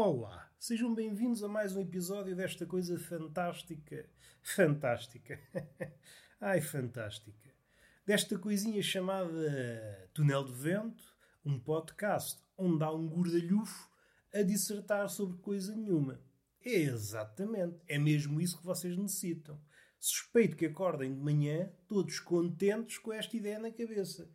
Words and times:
Olá, 0.00 0.48
sejam 0.60 0.94
bem-vindos 0.94 1.42
a 1.42 1.48
mais 1.48 1.74
um 1.74 1.80
episódio 1.80 2.36
desta 2.36 2.64
coisa 2.64 2.96
fantástica. 3.00 4.08
Fantástica. 4.40 5.40
Ai, 6.40 6.60
fantástica. 6.60 7.50
Desta 8.06 8.38
coisinha 8.38 8.80
chamada 8.80 10.08
Túnel 10.14 10.44
de 10.44 10.52
Vento, 10.52 11.02
um 11.44 11.58
podcast 11.58 12.40
onde 12.56 12.84
há 12.84 12.92
um 12.92 13.08
gordalhufo 13.08 13.90
a 14.32 14.40
dissertar 14.42 15.08
sobre 15.08 15.38
coisa 15.38 15.74
nenhuma. 15.74 16.22
É 16.64 16.76
exatamente, 16.76 17.80
é 17.88 17.98
mesmo 17.98 18.40
isso 18.40 18.58
que 18.58 18.66
vocês 18.66 18.96
necessitam. 18.96 19.60
Suspeito 19.98 20.56
que 20.56 20.66
acordem 20.66 21.12
de 21.12 21.20
manhã 21.20 21.72
todos 21.88 22.20
contentes 22.20 22.98
com 22.98 23.12
esta 23.12 23.36
ideia 23.36 23.58
na 23.58 23.72
cabeça. 23.72 24.30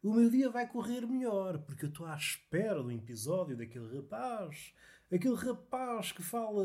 O 0.00 0.14
meu 0.14 0.30
dia 0.30 0.48
vai 0.48 0.68
correr 0.68 1.04
melhor, 1.06 1.58
porque 1.58 1.86
eu 1.86 1.88
estou 1.88 2.06
à 2.06 2.14
espera 2.14 2.80
do 2.80 2.92
episódio 2.92 3.56
daquele 3.56 3.96
rapaz. 3.96 4.72
Aquele 5.10 5.36
rapaz 5.36 6.12
que 6.12 6.22
fala. 6.22 6.64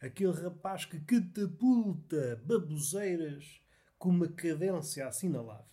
Aquele 0.00 0.32
rapaz 0.32 0.86
que 0.86 0.98
catapulta 1.00 2.42
baboseiras 2.44 3.60
com 3.98 4.08
uma 4.08 4.26
cadência 4.26 5.06
assinalável. 5.06 5.70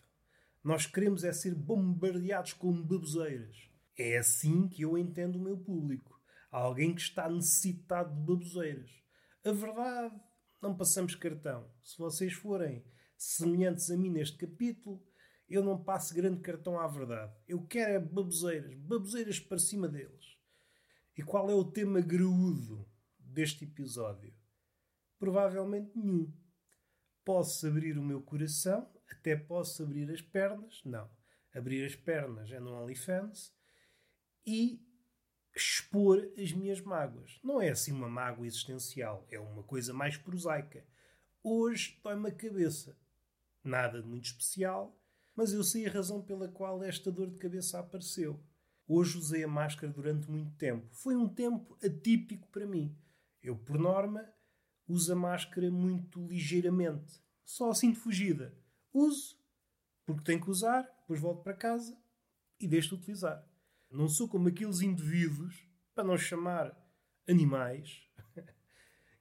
Nós 0.61 0.85
queremos 0.85 1.23
é 1.23 1.31
ser 1.31 1.55
bombardeados 1.55 2.53
com 2.53 2.71
baboseiras. 2.73 3.71
É 3.97 4.17
assim 4.17 4.67
que 4.67 4.83
eu 4.83 4.97
entendo 4.97 5.37
o 5.37 5.41
meu 5.41 5.57
público. 5.57 6.21
Alguém 6.51 6.93
que 6.93 7.01
está 7.01 7.29
necessitado 7.29 8.13
de 8.13 8.21
baboseiras. 8.21 8.91
A 9.45 9.51
verdade, 9.51 10.19
não 10.61 10.75
passamos 10.75 11.15
cartão. 11.15 11.71
Se 11.81 11.97
vocês 11.97 12.33
forem 12.33 12.83
semelhantes 13.17 13.89
a 13.89 13.95
mim 13.95 14.09
neste 14.09 14.37
capítulo, 14.37 15.01
eu 15.47 15.63
não 15.63 15.81
passo 15.81 16.13
grande 16.13 16.41
cartão 16.41 16.77
à 16.77 16.87
verdade. 16.87 17.33
Eu 17.47 17.65
quero 17.65 17.93
é 17.93 17.99
baboseiras, 17.99 18.75
baboseiras 18.75 19.39
para 19.39 19.57
cima 19.57 19.87
deles. 19.87 20.38
E 21.19 21.21
qual 21.21 21.49
é 21.49 21.53
o 21.53 21.65
tema 21.65 21.99
graúdo 21.99 22.89
deste 23.19 23.65
episódio? 23.65 24.33
Provavelmente 25.19 25.91
nenhum. 25.93 26.33
Posso 27.25 27.67
abrir 27.67 27.97
o 27.97 28.01
meu 28.01 28.21
coração, 28.21 28.89
até 29.11 29.35
posso 29.35 29.83
abrir 29.83 30.09
as 30.11 30.21
pernas, 30.21 30.81
não. 30.85 31.11
Abrir 31.53 31.83
as 31.83 31.93
pernas 31.93 32.49
é 32.49 32.61
no 32.61 32.71
OnlyFans 32.71 33.53
e 34.47 34.81
expor 35.53 36.25
as 36.41 36.53
minhas 36.53 36.79
mágoas. 36.79 37.37
Não 37.43 37.61
é 37.61 37.67
assim 37.67 37.91
uma 37.91 38.07
mágoa 38.07 38.47
existencial, 38.47 39.27
é 39.29 39.37
uma 39.37 39.63
coisa 39.63 39.93
mais 39.93 40.15
prosaica. 40.15 40.87
Hoje 41.43 41.99
dói-me 42.01 42.29
a 42.29 42.33
cabeça. 42.33 42.97
Nada 43.61 44.01
de 44.01 44.07
muito 44.07 44.27
especial, 44.27 44.97
mas 45.35 45.51
eu 45.51 45.65
sei 45.65 45.85
a 45.85 45.91
razão 45.91 46.21
pela 46.21 46.47
qual 46.47 46.81
esta 46.81 47.11
dor 47.11 47.29
de 47.29 47.37
cabeça 47.37 47.77
apareceu. 47.77 48.41
Hoje 48.91 49.19
usei 49.19 49.43
a 49.43 49.47
máscara 49.47 49.93
durante 49.93 50.27
muito 50.31 50.51
tempo. 50.55 50.87
Foi 50.91 51.15
um 51.15 51.29
tempo 51.29 51.77
atípico 51.85 52.47
para 52.47 52.65
mim. 52.65 52.97
Eu, 53.39 53.55
por 53.55 53.77
norma, 53.77 54.27
uso 54.87 55.13
a 55.13 55.15
máscara 55.15 55.69
muito 55.69 56.25
ligeiramente. 56.25 57.21
Só 57.45 57.69
assim 57.69 57.91
de 57.91 57.99
fugida. 57.99 58.51
Uso, 58.91 59.39
porque 60.07 60.23
tenho 60.23 60.41
que 60.41 60.49
usar, 60.49 60.81
depois 61.01 61.19
volto 61.19 61.43
para 61.43 61.53
casa 61.53 61.95
e 62.59 62.67
deixo 62.67 62.89
de 62.89 62.95
utilizar. 62.95 63.47
Não 63.91 64.09
sou 64.09 64.27
como 64.27 64.47
aqueles 64.47 64.81
indivíduos, 64.81 65.67
para 65.93 66.03
não 66.03 66.17
chamar 66.17 66.75
animais, 67.27 68.09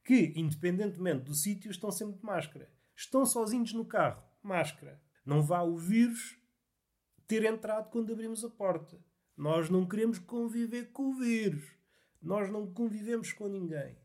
que, 0.03 0.33
independentemente 0.35 1.25
do 1.25 1.35
sítio, 1.35 1.71
estão 1.71 1.91
sempre 1.91 2.19
de 2.19 2.25
máscara. 2.25 2.73
Estão 2.97 3.27
sozinhos 3.27 3.75
no 3.75 3.85
carro, 3.85 4.25
máscara. 4.43 4.99
Não 5.27 5.43
vá 5.43 5.61
o 5.61 5.77
vírus 5.77 6.39
ter 7.27 7.45
entrado 7.45 7.91
quando 7.91 8.15
abrimos 8.15 8.43
a 8.43 8.49
porta. 8.49 8.99
Nós 9.39 9.71
não 9.71 9.87
queremos 9.87 10.19
conviver 10.19 10.91
com 10.91 11.11
o 11.11 11.15
vírus. 11.15 11.63
Nós 12.21 12.51
não 12.51 12.67
convivemos 12.67 13.33
com 13.33 13.47
ninguém. 13.47 13.97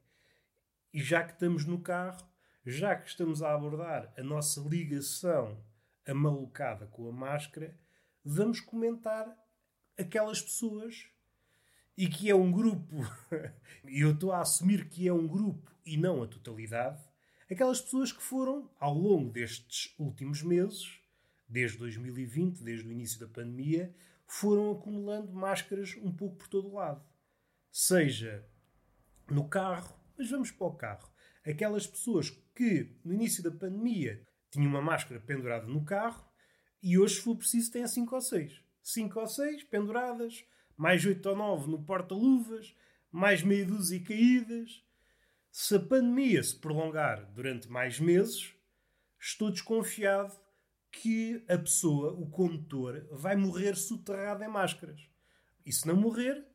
E 0.93 1.01
já 1.01 1.23
que 1.23 1.33
estamos 1.33 1.65
no 1.65 1.81
carro, 1.81 2.23
já 2.63 2.95
que 2.95 3.09
estamos 3.09 3.41
a 3.41 3.51
abordar 3.51 4.13
a 4.15 4.21
nossa 4.21 4.61
ligação 4.61 5.57
amalucada 6.05 6.85
com 6.85 7.09
a 7.09 7.11
máscara, 7.11 7.75
vamos 8.23 8.61
comentar 8.61 9.35
aquelas 9.97 10.39
pessoas 10.39 11.07
e 11.97 12.07
que 12.07 12.29
é 12.29 12.35
um 12.35 12.51
grupo, 12.51 12.97
e 13.85 14.01
eu 14.01 14.11
estou 14.11 14.31
a 14.31 14.41
assumir 14.41 14.87
que 14.87 15.07
é 15.07 15.13
um 15.13 15.27
grupo 15.27 15.71
e 15.83 15.97
não 15.97 16.21
a 16.21 16.27
totalidade, 16.27 17.03
aquelas 17.49 17.81
pessoas 17.81 18.11
que 18.11 18.21
foram, 18.21 18.69
ao 18.79 18.93
longo 18.93 19.31
destes 19.31 19.95
últimos 19.97 20.43
meses, 20.43 21.02
desde 21.47 21.77
2020, 21.77 22.63
desde 22.63 22.87
o 22.87 22.91
início 22.91 23.19
da 23.19 23.27
pandemia, 23.27 23.93
foram 24.25 24.71
acumulando 24.71 25.31
máscaras 25.33 25.95
um 26.01 26.11
pouco 26.11 26.37
por 26.37 26.47
todo 26.47 26.69
o 26.69 26.75
lado. 26.75 27.03
Seja 27.71 28.47
no 29.29 29.47
carro, 29.47 29.95
mas 30.17 30.29
vamos 30.29 30.51
para 30.51 30.67
o 30.67 30.75
carro. 30.75 31.11
Aquelas 31.45 31.85
pessoas 31.85 32.29
que 32.55 32.95
no 33.03 33.13
início 33.13 33.43
da 33.43 33.51
pandemia 33.51 34.25
tinham 34.49 34.69
uma 34.69 34.81
máscara 34.81 35.19
pendurada 35.19 35.67
no 35.67 35.83
carro 35.83 36.25
e 36.81 36.97
hoje, 36.97 37.15
se 37.15 37.21
for 37.21 37.35
preciso, 37.35 37.71
têm 37.71 37.87
5 37.87 38.13
ou 38.13 38.21
6. 38.21 38.61
5 38.81 39.19
ou 39.19 39.27
6 39.27 39.63
penduradas, 39.63 40.45
mais 40.75 41.05
8 41.05 41.29
ou 41.29 41.35
9 41.35 41.71
no 41.71 41.83
porta-luvas, 41.83 42.75
mais 43.11 43.41
meia 43.41 43.65
dúzia 43.65 44.03
caídas. 44.03 44.83
Se 45.49 45.75
a 45.75 45.79
pandemia 45.79 46.43
se 46.43 46.55
prolongar 46.55 47.31
durante 47.31 47.69
mais 47.69 47.99
meses, 47.99 48.53
estou 49.19 49.49
desconfiado 49.49 50.35
que 50.93 51.43
a 51.49 51.57
pessoa, 51.57 52.13
o 52.13 52.29
condutor, 52.29 53.07
vai 53.11 53.35
morrer 53.35 53.75
soterrado 53.75 54.43
em 54.43 54.47
máscaras. 54.47 55.09
E 55.65 55.73
se 55.73 55.87
não 55.87 55.95
morrer, 55.95 56.45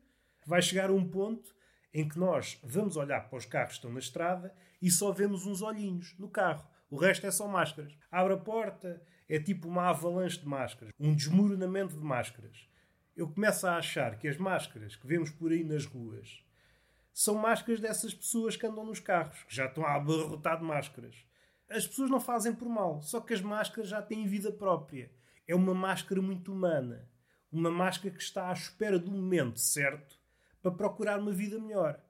vai 0.47 0.63
chegar 0.63 0.91
a 0.91 0.93
um 0.93 1.07
ponto 1.07 1.55
em 1.93 2.09
que 2.09 2.19
nós 2.19 2.59
vamos 2.63 2.97
olhar 2.97 3.29
para 3.29 3.37
os 3.37 3.45
carros 3.45 3.73
que 3.73 3.79
estão 3.79 3.93
na 3.93 3.99
estrada 3.99 4.55
e 4.81 4.91
só 4.91 5.11
vemos 5.11 5.45
uns 5.45 5.61
olhinhos 5.61 6.15
no 6.19 6.29
carro. 6.29 6.65
O 6.89 6.97
resto 6.97 7.27
é 7.27 7.31
só 7.33 7.49
máscaras. 7.49 7.93
Abre 8.11 8.35
a 8.35 8.37
porta, 8.37 9.03
é 9.29 9.41
tipo 9.41 9.67
uma 9.67 9.89
avalanche 9.91 10.39
de 10.39 10.47
máscaras, 10.47 10.95
um 10.99 11.15
desmoronamento 11.15 11.97
de 11.97 12.05
máscaras. 12.05 12.69
Eu 13.17 13.29
começo 13.29 13.67
a 13.67 13.77
achar 13.77 14.17
que 14.19 14.29
as 14.29 14.37
máscaras 14.37 14.95
que 14.95 15.07
vemos 15.07 15.31
por 15.31 15.51
aí 15.51 15.65
nas 15.65 15.85
ruas 15.85 16.45
são 17.13 17.35
máscaras 17.35 17.81
dessas 17.81 18.15
pessoas 18.15 18.57
que 18.57 18.65
andam 18.65 18.87
nos 18.87 19.01
carros, 19.01 19.43
que 19.43 19.55
já 19.55 19.67
estão 19.67 19.85
a 19.85 19.97
abarrotar 19.97 20.59
de 20.59 20.65
máscaras. 20.65 21.28
As 21.71 21.87
pessoas 21.87 22.11
não 22.11 22.21
fazem 22.21 22.55
por 22.55 22.69
mal, 22.69 23.03
só 23.03 23.21
que 23.21 23.35
as 23.35 23.43
máscaras 23.43 23.91
já 23.91 24.01
têm 24.01 24.27
vida 24.27 24.51
própria. 24.51 25.11
É 25.47 25.55
uma 25.55 25.75
máscara 25.75 26.21
muito 26.23 26.53
humana. 26.53 27.09
Uma 27.51 27.71
máscara 27.71 28.15
que 28.15 28.23
está 28.23 28.49
à 28.49 28.53
espera 28.53 28.99
do 28.99 29.11
momento 29.11 29.61
certo 29.61 30.19
para 30.63 30.71
procurar 30.71 31.19
uma 31.19 31.33
vida 31.33 31.59
melhor. 31.59 32.03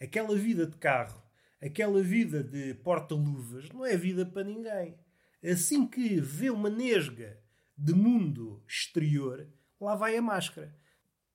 Aquela 0.00 0.36
vida 0.36 0.66
de 0.66 0.76
carro, 0.76 1.22
aquela 1.62 2.02
vida 2.02 2.42
de 2.42 2.74
porta-luvas, 2.74 3.68
não 3.70 3.84
é 3.84 3.96
vida 3.96 4.24
para 4.26 4.44
ninguém. 4.44 4.98
Assim 5.44 5.86
que 5.86 6.20
vê 6.20 6.50
uma 6.50 6.70
nesga 6.70 7.38
de 7.76 7.94
mundo 7.94 8.62
exterior, 8.66 9.48
lá 9.80 9.94
vai 9.94 10.16
a 10.16 10.22
máscara. 10.22 10.74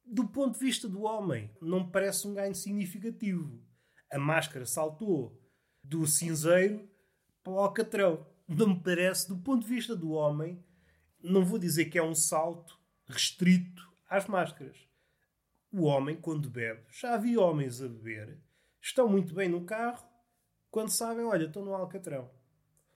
Do 0.06 0.28
ponto 0.28 0.58
de 0.58 0.66
vista 0.66 0.88
do 0.88 1.04
homem, 1.04 1.52
não 1.62 1.90
parece 1.90 2.28
um 2.28 2.34
ganho 2.34 2.56
significativo. 2.56 3.62
A 4.12 4.18
máscara 4.18 4.66
saltou 4.66 5.42
do 5.84 6.08
cinzeiro 6.08 6.88
para 7.47 7.53
o 7.53 7.59
Alcatrão. 7.59 8.28
Não 8.46 8.68
me 8.68 8.80
parece, 8.80 9.30
do 9.30 9.38
ponto 9.38 9.63
de 9.63 9.74
vista 9.74 9.96
do 9.96 10.12
homem, 10.12 10.62
não 11.24 11.46
vou 11.46 11.58
dizer 11.58 11.85
que 11.85 11.97
é 11.97 12.03
um 12.03 12.13
salto 12.13 12.78
restrito 13.08 13.90
às 14.09 14.28
máscaras. 14.28 14.78
O 15.72 15.84
homem, 15.84 16.18
quando 16.18 16.49
bebe, 16.49 16.84
já 16.90 17.16
vi 17.16 17.38
homens 17.38 17.82
a 17.82 17.88
beber, 17.88 18.38
estão 18.82 19.08
muito 19.08 19.34
bem 19.34 19.47
no 19.47 19.64
carro, 19.64 20.05
quando 20.70 20.90
sabem, 20.90 21.26
olha, 21.26 21.46
estou 21.46 21.64
no 21.64 21.73
Alcatrão. 21.73 22.29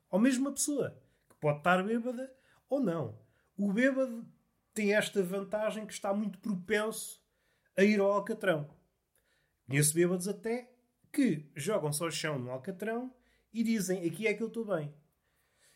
Ou 0.10 0.20
mesmo 0.20 0.48
uma 0.48 0.54
pessoa, 0.54 1.02
que 1.30 1.36
pode 1.36 1.60
estar 1.60 1.82
bêbada 1.84 2.34
ou 2.70 2.82
não. 2.82 3.18
O 3.58 3.72
bêbado 3.72 4.26
tem 4.74 4.94
esta 4.94 5.24
vantagem 5.24 5.86
que 5.86 5.94
está 5.94 6.14
muito 6.14 6.40
propenso 6.40 7.22
a 7.78 7.84
ir 7.84 8.00
ao 8.02 8.12
Alcatrão. 8.12 8.70
Conheço 9.66 9.94
bêbados 9.94 10.28
até 10.28 10.70
que 11.12 11.50
jogam-se 11.56 12.04
ao 12.04 12.12
chão 12.12 12.38
no 12.38 12.52
Alcatrão 12.52 13.14
e 13.54 13.64
dizem 13.64 14.08
aqui 14.08 14.28
é 14.28 14.34
que 14.34 14.44
eu 14.44 14.48
estou 14.48 14.66
bem. 14.66 14.94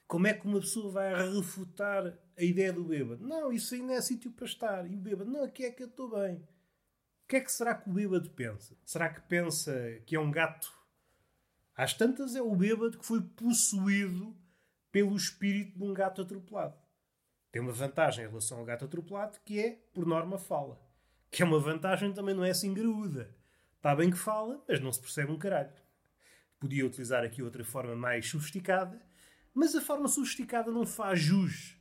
Como 0.08 0.28
é 0.28 0.34
que 0.34 0.46
uma 0.46 0.60
pessoa 0.60 0.92
vai 0.92 1.34
refutar 1.34 2.18
a 2.38 2.44
ideia 2.44 2.72
do 2.72 2.84
bêbado? 2.84 3.26
Não, 3.26 3.52
isso 3.52 3.76
não 3.78 3.94
é 3.94 4.02
sítio 4.02 4.32
para 4.32 4.46
estar. 4.46 4.90
E 4.90 4.96
o 4.96 5.00
bêbado, 5.00 5.30
não, 5.32 5.44
aqui 5.44 5.66
é 5.66 5.72
que 5.72 5.82
eu 5.82 5.88
estou 5.88 6.10
bem. 6.10 6.36
O 6.36 7.28
que 7.28 7.38
é 7.38 7.42
que 7.42 7.52
será 7.52 7.74
que 7.74 7.90
o 7.90 7.94
bêbado 7.94 8.30
pensa? 8.30 8.78
Será 8.86 9.10
que 9.10 9.22
pensa 9.22 9.74
que 10.06 10.16
é 10.16 10.20
um 10.20 10.30
gato? 10.30 10.72
Às 11.76 11.94
tantas 11.94 12.36
é 12.36 12.42
o 12.42 12.56
bêbado 12.56 13.00
que 13.00 13.06
foi 13.06 13.22
possuído 13.22 14.36
pelo 14.92 15.16
espírito 15.16 15.78
de 15.78 15.84
um 15.84 15.94
gato 15.94 16.22
atropelado. 16.22 16.78
Tem 17.52 17.62
uma 17.62 17.72
vantagem 17.72 18.26
em 18.26 18.28
relação 18.28 18.60
ao 18.60 18.66
gato 18.66 18.86
atropelado 18.86 19.40
que 19.44 19.60
é, 19.60 19.72
por 19.94 20.06
norma, 20.06 20.38
fala. 20.38 20.80
Que 21.32 21.42
é 21.42 21.46
uma 21.46 21.60
vantagem 21.60 22.14
também 22.14 22.36
não 22.36 22.46
é 22.46 22.52
assim 22.52 22.74
graúda. 22.74 23.36
Está 23.76 23.96
bem 23.96 24.12
que 24.12 24.18
fala, 24.18 24.64
mas 24.68 24.80
não 24.80 24.92
se 24.92 25.02
percebe 25.02 25.32
um 25.32 25.38
caralho. 25.38 25.72
Podia 26.60 26.86
utilizar 26.86 27.24
aqui 27.24 27.42
outra 27.44 27.64
forma 27.64 27.96
mais 27.96 28.28
sofisticada, 28.28 29.02
mas 29.54 29.76
a 29.76 29.82
forma 29.82 30.08
sofisticada 30.08 30.72
não 30.72 30.86
faz 30.86 31.20
jus. 31.20 31.78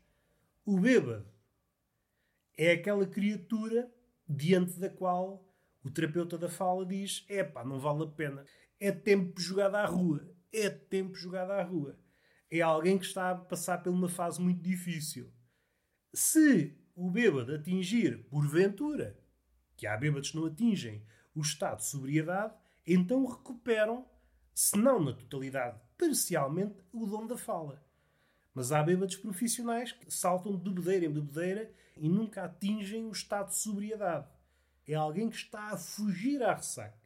O 0.65 0.79
bêbado 0.79 1.29
é 2.57 2.73
aquela 2.73 3.07
criatura 3.07 3.93
diante 4.29 4.79
da 4.79 4.89
qual 4.89 5.45
O 5.85 5.91
terapeuta 5.91 6.39
da 6.39 6.49
fala 6.49 6.87
diz: 6.87 7.27
é 7.29 7.45
pá, 7.45 7.63
não 7.63 7.79
vale 7.79 8.05
a 8.05 8.07
pena. 8.07 8.45
É 8.81 8.91
tempo 8.91 9.39
jogado 9.39 9.75
à 9.75 9.85
rua. 9.85 10.27
É 10.51 10.71
tempo 10.71 11.15
jogado 11.15 11.51
à 11.51 11.63
rua. 11.63 11.99
É 12.51 12.61
alguém 12.63 12.97
que 12.99 13.05
está 13.05 13.31
a 13.31 13.35
passar 13.35 13.83
por 13.83 13.91
uma 13.91 14.09
fase 14.09 14.41
muito 14.41 14.63
difícil. 14.63 15.31
Se 16.15 16.75
o 16.95 17.11
bêbado 17.11 17.55
atingir, 17.55 18.25
porventura, 18.31 19.19
que 19.77 19.87
há 19.87 19.97
bêbados 19.97 20.31
que 20.31 20.37
não 20.37 20.47
atingem 20.47 21.05
o 21.35 21.41
estado 21.41 21.79
de 21.79 21.87
sobriedade, 21.87 22.55
então 22.87 23.27
recuperam, 23.27 24.09
se 24.55 24.79
não 24.79 25.03
na 25.03 25.13
totalidade, 25.13 25.81
parcialmente, 25.99 26.81
o 26.93 27.05
dom 27.07 27.27
da 27.27 27.37
fala. 27.37 27.85
Mas 28.55 28.71
há 28.71 28.81
bêbados 28.85 29.17
profissionais 29.17 29.91
que 29.91 30.09
saltam 30.15 30.57
de 30.57 30.63
bebedeira 30.63 31.07
em 31.07 31.13
bebedeira 31.13 31.75
e 31.97 32.09
nunca 32.09 32.45
atingem 32.45 33.05
o 33.05 33.11
estado 33.11 33.49
de 33.49 33.57
sobriedade. 33.57 34.29
É 34.87 34.95
alguém 34.95 35.29
que 35.29 35.37
está 35.37 35.71
a 35.71 35.77
fugir 35.77 36.41
à 36.41 36.55
ressaca. 36.55 37.03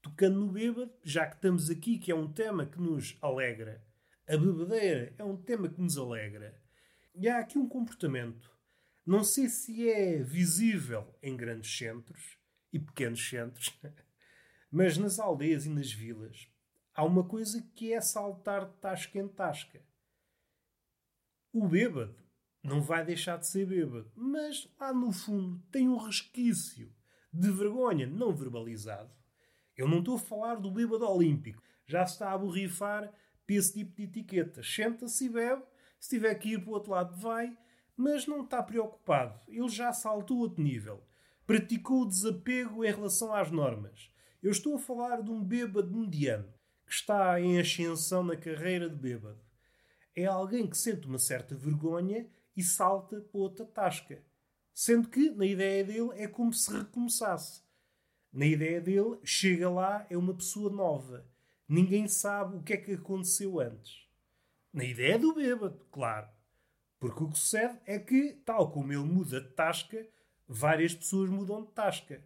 Tocando 0.00 0.40
no 0.40 0.50
bêbado, 0.50 0.90
já 1.02 1.26
que 1.26 1.36
estamos 1.36 1.68
aqui, 1.68 1.98
que 1.98 2.10
é 2.10 2.14
um 2.14 2.32
tema 2.32 2.64
que 2.64 2.80
nos 2.80 3.18
alegra, 3.20 3.84
a 4.26 4.36
bebedeira 4.38 5.14
é 5.18 5.24
um 5.24 5.36
tema 5.36 5.68
que 5.68 5.80
nos 5.80 5.98
alegra. 5.98 6.58
E 7.14 7.28
há 7.28 7.40
aqui 7.40 7.58
um 7.58 7.68
comportamento, 7.68 8.50
não 9.04 9.22
sei 9.22 9.50
se 9.50 9.86
é 9.90 10.22
visível 10.22 11.14
em 11.22 11.36
grandes 11.36 11.76
centros 11.76 12.38
e 12.72 12.78
pequenos 12.78 13.28
centros, 13.28 13.78
mas 14.72 14.96
nas 14.96 15.18
aldeias 15.18 15.66
e 15.66 15.68
nas 15.68 15.92
vilas 15.92 16.53
há 16.94 17.04
uma 17.04 17.24
coisa 17.24 17.60
que 17.74 17.92
é 17.92 18.00
saltar 18.00 18.66
de 18.66 18.76
tasca 18.76 19.18
em 19.18 19.28
tasca. 19.28 19.82
O 21.52 21.66
bêbado 21.66 22.16
não 22.62 22.80
vai 22.80 23.04
deixar 23.04 23.36
de 23.36 23.46
ser 23.46 23.66
bêbado, 23.66 24.10
mas 24.14 24.68
lá 24.78 24.92
no 24.92 25.12
fundo 25.12 25.60
tem 25.70 25.88
um 25.88 25.96
resquício 25.96 26.94
de 27.32 27.50
vergonha 27.50 28.06
não 28.06 28.32
verbalizado. 28.32 29.12
Eu 29.76 29.88
não 29.88 29.98
estou 29.98 30.16
a 30.16 30.20
falar 30.20 30.54
do 30.56 30.70
bêbado 30.70 31.04
olímpico, 31.04 31.62
já 31.86 32.06
se 32.06 32.14
está 32.14 32.32
a 32.32 32.38
borrifar 32.38 33.12
para 33.44 33.56
esse 33.56 33.74
tipo 33.74 33.94
de 33.96 34.04
etiquetas. 34.04 34.72
Senta-se 34.72 35.26
e 35.26 35.28
bebe, 35.28 35.62
se 35.98 36.10
tiver 36.10 36.34
que 36.36 36.50
ir 36.50 36.60
para 36.60 36.70
o 36.70 36.74
outro 36.74 36.92
lado, 36.92 37.16
vai, 37.16 37.56
mas 37.96 38.26
não 38.26 38.44
está 38.44 38.62
preocupado. 38.62 39.40
Ele 39.48 39.68
já 39.68 39.92
saltou 39.92 40.38
outro 40.38 40.62
nível. 40.62 41.04
Praticou 41.46 42.02
o 42.02 42.08
desapego 42.08 42.84
em 42.84 42.90
relação 42.90 43.34
às 43.34 43.50
normas. 43.50 44.10
Eu 44.42 44.50
estou 44.50 44.76
a 44.76 44.78
falar 44.78 45.22
de 45.22 45.30
um 45.30 45.42
bêbado 45.42 45.94
mediano 45.94 46.54
está 46.94 47.40
em 47.40 47.58
ascensão 47.58 48.22
na 48.22 48.36
carreira 48.36 48.88
de 48.88 48.96
bêbado. 48.96 49.40
É 50.14 50.26
alguém 50.26 50.66
que 50.66 50.76
sente 50.76 51.06
uma 51.06 51.18
certa 51.18 51.54
vergonha 51.54 52.26
e 52.56 52.62
salta 52.62 53.20
para 53.20 53.40
outra 53.40 53.66
tasca. 53.66 54.22
Sendo 54.72 55.08
que, 55.08 55.30
na 55.30 55.46
ideia 55.46 55.84
dele, 55.84 56.10
é 56.14 56.26
como 56.26 56.52
se 56.52 56.72
recomeçasse. 56.72 57.62
Na 58.32 58.46
ideia 58.46 58.80
dele, 58.80 59.18
chega 59.22 59.70
lá, 59.70 60.06
é 60.10 60.16
uma 60.16 60.34
pessoa 60.34 60.70
nova. 60.70 61.26
Ninguém 61.68 62.08
sabe 62.08 62.56
o 62.56 62.62
que 62.62 62.72
é 62.72 62.76
que 62.76 62.92
aconteceu 62.92 63.60
antes. 63.60 64.04
Na 64.72 64.84
ideia 64.84 65.18
do 65.18 65.34
bêbado, 65.34 65.84
claro. 65.90 66.28
Porque 66.98 67.22
o 67.22 67.30
que 67.30 67.38
sucede 67.38 67.78
é 67.86 67.98
que, 67.98 68.32
tal 68.44 68.70
como 68.70 68.92
ele 68.92 69.04
muda 69.04 69.40
de 69.40 69.50
tasca, 69.50 70.06
várias 70.48 70.94
pessoas 70.94 71.30
mudam 71.30 71.62
de 71.62 71.72
tasca. 71.72 72.24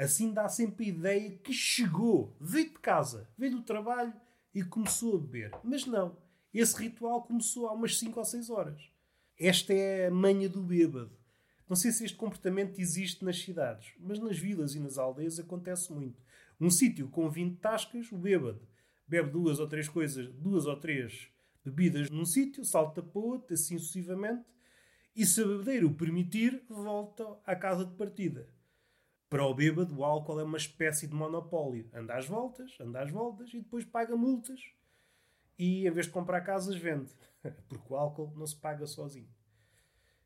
Assim 0.00 0.32
dá 0.32 0.48
sempre 0.48 0.86
a 0.86 0.88
ideia 0.88 1.30
que 1.36 1.52
chegou, 1.52 2.34
veio 2.40 2.70
de 2.70 2.78
casa, 2.78 3.28
veio 3.36 3.56
do 3.56 3.62
trabalho 3.62 4.14
e 4.54 4.62
começou 4.62 5.16
a 5.16 5.20
beber. 5.20 5.52
Mas 5.62 5.84
não. 5.84 6.16
Esse 6.54 6.74
ritual 6.74 7.22
começou 7.22 7.68
há 7.68 7.72
umas 7.74 7.98
5 7.98 8.18
ou 8.18 8.24
6 8.24 8.48
horas. 8.48 8.90
Esta 9.38 9.74
é 9.74 10.06
a 10.06 10.10
manha 10.10 10.48
do 10.48 10.62
bêbado. 10.62 11.12
Não 11.68 11.76
sei 11.76 11.92
se 11.92 12.02
este 12.06 12.16
comportamento 12.16 12.80
existe 12.80 13.22
nas 13.22 13.38
cidades, 13.38 13.92
mas 13.98 14.18
nas 14.18 14.38
vilas 14.38 14.74
e 14.74 14.80
nas 14.80 14.96
aldeias 14.96 15.38
acontece 15.38 15.92
muito. 15.92 16.18
Um 16.58 16.70
sítio 16.70 17.08
com 17.10 17.28
20 17.28 17.58
tascas, 17.58 18.10
o 18.10 18.16
bêbado 18.16 18.66
bebe 19.06 19.28
duas 19.28 19.58
ou 19.58 19.66
três 19.66 19.86
coisas, 19.86 20.32
duas 20.34 20.64
ou 20.66 20.76
três 20.76 21.28
bebidas 21.62 22.08
num 22.08 22.24
sítio, 22.24 22.64
salta 22.64 23.02
para 23.02 23.20
outro, 23.20 23.52
assim 23.52 23.76
sucessivamente, 23.76 24.44
e 25.14 25.26
se 25.26 25.42
a 25.42 25.46
bebedeira 25.46 25.84
o 25.84 25.94
permitir, 25.94 26.62
volta 26.70 27.26
à 27.44 27.56
casa 27.56 27.84
de 27.84 27.92
partida. 27.96 28.48
Para 29.30 29.46
o 29.46 29.54
bêbado, 29.54 29.96
o 29.96 30.04
álcool 30.04 30.40
é 30.40 30.42
uma 30.42 30.56
espécie 30.56 31.06
de 31.06 31.14
monopólio. 31.14 31.88
Anda 31.94 32.16
às 32.16 32.26
voltas, 32.26 32.76
anda 32.80 33.00
às 33.00 33.12
voltas 33.12 33.54
e 33.54 33.60
depois 33.60 33.84
paga 33.84 34.16
multas. 34.16 34.60
E 35.56 35.86
em 35.86 35.90
vez 35.92 36.06
de 36.06 36.12
comprar 36.12 36.40
casas, 36.40 36.74
vende. 36.74 37.14
Porque 37.68 37.92
o 37.92 37.96
álcool 37.96 38.32
não 38.36 38.44
se 38.44 38.56
paga 38.56 38.88
sozinho. 38.88 39.28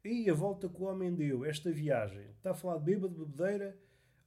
E 0.03 0.31
a 0.31 0.33
volta 0.33 0.71
que 0.71 0.81
o 0.81 0.87
homem 0.87 1.15
deu, 1.15 1.45
esta 1.45 1.71
viagem, 1.71 2.31
está 2.31 2.53
a 2.53 2.55
falar 2.55 2.79
de 2.79 2.85
bêbado, 2.85 3.27
bebedeira, 3.27 3.79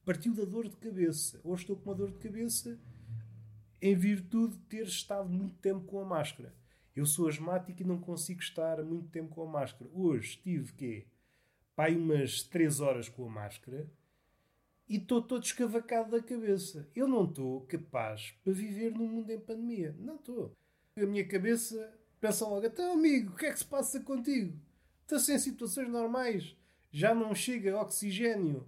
partiu 0.04 0.32
da 0.32 0.44
dor 0.44 0.68
de 0.68 0.76
cabeça. 0.76 1.40
Hoje 1.42 1.62
estou 1.62 1.74
com 1.76 1.90
uma 1.90 1.96
dor 1.96 2.12
de 2.12 2.18
cabeça 2.18 2.78
em 3.82 3.96
virtude 3.96 4.58
de 4.58 4.62
ter 4.66 4.86
estado 4.86 5.28
muito 5.28 5.56
tempo 5.56 5.84
com 5.86 6.00
a 6.00 6.04
máscara. 6.04 6.54
Eu 6.94 7.04
sou 7.04 7.26
asmático 7.26 7.82
e 7.82 7.84
não 7.84 7.98
consigo 7.98 8.40
estar 8.40 8.80
muito 8.84 9.08
tempo 9.08 9.34
com 9.34 9.42
a 9.42 9.50
máscara. 9.50 9.90
Hoje 9.92 10.30
estive, 10.30 10.72
quê? 10.74 11.06
Pai, 11.74 11.96
umas 11.96 12.44
3 12.44 12.80
horas 12.80 13.08
com 13.08 13.26
a 13.26 13.30
máscara 13.30 13.90
e 14.88 14.96
estou 14.96 15.22
todo 15.22 15.44
escavacado 15.44 16.10
da 16.10 16.22
cabeça. 16.22 16.88
Eu 16.94 17.06
não 17.06 17.24
estou 17.24 17.60
capaz 17.62 18.34
para 18.42 18.52
viver 18.52 18.92
num 18.92 19.06
mundo 19.06 19.30
em 19.30 19.38
pandemia. 19.38 19.94
Não 19.98 20.16
estou. 20.16 20.56
A 20.96 21.06
minha 21.06 21.26
cabeça 21.26 21.94
pensa 22.20 22.46
logo, 22.46 22.66
então 22.66 22.94
amigo, 22.94 23.32
o 23.32 23.36
que 23.36 23.46
é 23.46 23.52
que 23.52 23.58
se 23.58 23.66
passa 23.66 24.00
contigo? 24.00 24.58
Estás 25.02 25.28
em 25.28 25.38
situações 25.38 25.88
normais. 25.88 26.56
Já 26.90 27.14
não 27.14 27.34
chega 27.34 27.80
oxigênio 27.80 28.66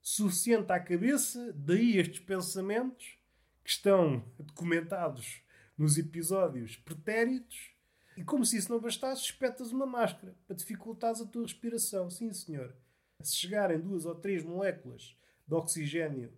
suficiente 0.00 0.72
à 0.72 0.80
cabeça, 0.80 1.52
daí 1.54 1.98
estes 1.98 2.20
pensamentos 2.20 3.18
que 3.62 3.70
estão 3.70 4.24
documentados 4.38 5.42
nos 5.76 5.98
episódios 5.98 6.76
pretéritos, 6.76 7.70
e 8.16 8.24
como 8.24 8.44
se 8.44 8.56
isso 8.56 8.72
não 8.72 8.80
bastasse, 8.80 9.22
espetas 9.22 9.72
uma 9.72 9.86
máscara 9.86 10.34
para 10.46 10.56
dificultares 10.56 11.20
a 11.20 11.26
tua 11.26 11.42
respiração. 11.42 12.10
Sim, 12.10 12.32
senhor. 12.32 12.74
Se 13.22 13.36
chegarem 13.36 13.78
duas 13.78 14.04
ou 14.04 14.14
três 14.14 14.42
moléculas 14.42 15.16
de 15.50 15.54
oxigênio 15.56 16.32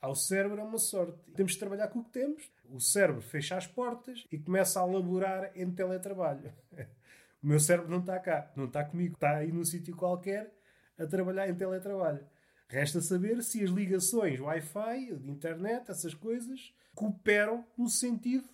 ao 0.00 0.14
cérebro, 0.14 0.60
é 0.60 0.64
uma 0.64 0.78
sorte. 0.78 1.18
Temos 1.34 1.52
de 1.52 1.58
trabalhar 1.58 1.88
com 1.88 2.00
o 2.00 2.04
que 2.04 2.12
temos. 2.12 2.50
O 2.68 2.78
cérebro 2.78 3.22
fecha 3.22 3.56
as 3.56 3.66
portas 3.66 4.26
e 4.30 4.38
começa 4.38 4.78
a 4.78 4.84
laborar 4.84 5.50
em 5.54 5.70
teletrabalho. 5.70 6.52
O 7.42 7.46
meu 7.46 7.58
cérebro 7.58 7.90
não 7.90 8.00
está 8.00 8.18
cá, 8.20 8.52
não 8.54 8.66
está 8.66 8.84
comigo, 8.84 9.14
está 9.14 9.38
aí 9.38 9.50
num 9.50 9.64
sítio 9.64 9.96
qualquer 9.96 10.54
a 10.98 11.06
trabalhar 11.06 11.48
em 11.48 11.54
teletrabalho. 11.54 12.22
Resta 12.68 13.00
saber 13.00 13.42
se 13.42 13.64
as 13.64 13.70
ligações 13.70 14.38
Wi-Fi, 14.38 15.16
de 15.16 15.30
internet, 15.30 15.90
essas 15.90 16.12
coisas, 16.12 16.74
cooperam 16.94 17.66
no 17.78 17.88
sentido 17.88 18.44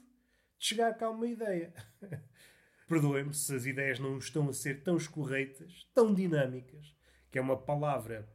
de 0.57 0.67
chegar 0.67 0.95
cá 0.95 1.11
uma 1.11 1.27
ideia. 1.27 1.75
Perdoem-me 2.87 3.35
se 3.35 3.53
as 3.57 3.67
ideias 3.67 3.99
não 3.99 4.19
estão 4.19 4.49
a 4.49 4.53
ser 4.53 4.85
tão 4.85 4.97
escorreitas, 4.97 5.91
tão 5.93 6.15
dinâmicas, 6.15 6.95
que 7.29 7.41
é 7.41 7.43
uma 7.43 7.61
palavra 7.61 8.29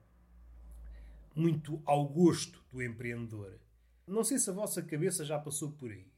muito 1.36 1.82
ao 1.86 2.08
gosto 2.08 2.64
do 2.72 2.82
empreendedor. 2.82 3.60
Não 4.08 4.24
sei 4.24 4.38
se 4.38 4.50
a 4.50 4.54
vossa 4.54 4.82
cabeça 4.82 5.24
já 5.24 5.40
passou 5.40 5.72
por 5.72 5.92
aí. 5.92 6.12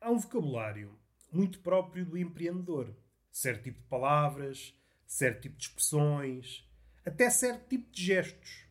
Há 0.00 0.10
um 0.10 0.18
vocabulário 0.18 0.98
muito 1.32 1.60
próprio 1.60 2.04
do 2.04 2.16
empreendedor. 2.16 2.94
Certo 3.30 3.64
tipo 3.64 3.80
de 3.80 3.86
palavras, 3.86 4.74
certo 5.06 5.42
tipo 5.42 5.56
de 5.56 5.64
expressões, 5.64 6.68
até 7.04 7.30
certo 7.30 7.68
tipo 7.68 7.90
de 7.90 8.04
gestos. 8.04 8.66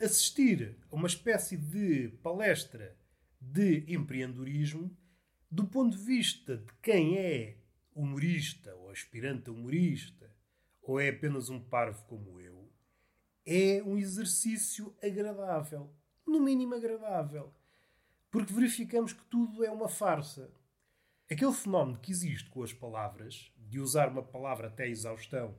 Assistir 0.00 0.76
a 0.90 0.94
uma 0.94 1.08
espécie 1.08 1.56
de 1.56 2.08
palestra 2.22 2.96
de 3.40 3.84
empreendedorismo 3.92 4.96
do 5.50 5.66
ponto 5.66 5.96
de 5.96 6.04
vista 6.04 6.56
de 6.56 6.72
quem 6.82 7.18
é 7.18 7.58
humorista 7.94 8.74
ou 8.76 8.90
aspirante 8.90 9.48
a 9.48 9.52
humorista 9.52 10.30
ou 10.82 11.00
é 11.00 11.08
apenas 11.08 11.48
um 11.48 11.58
parvo 11.58 12.04
como 12.04 12.40
eu, 12.40 12.70
é 13.46 13.82
um 13.84 13.96
exercício 13.96 14.94
agradável. 15.02 15.88
No 16.26 16.40
mínimo 16.40 16.74
agradável. 16.74 17.52
Porque 18.30 18.52
verificamos 18.52 19.12
que 19.12 19.24
tudo 19.26 19.64
é 19.64 19.70
uma 19.70 19.88
farsa. 19.88 20.50
Aquele 21.30 21.52
fenómeno 21.52 21.98
que 21.98 22.10
existe 22.10 22.50
com 22.50 22.62
as 22.62 22.72
palavras, 22.72 23.52
de 23.56 23.80
usar 23.80 24.08
uma 24.08 24.22
palavra 24.22 24.68
até 24.68 24.88
exaustão, 24.88 25.56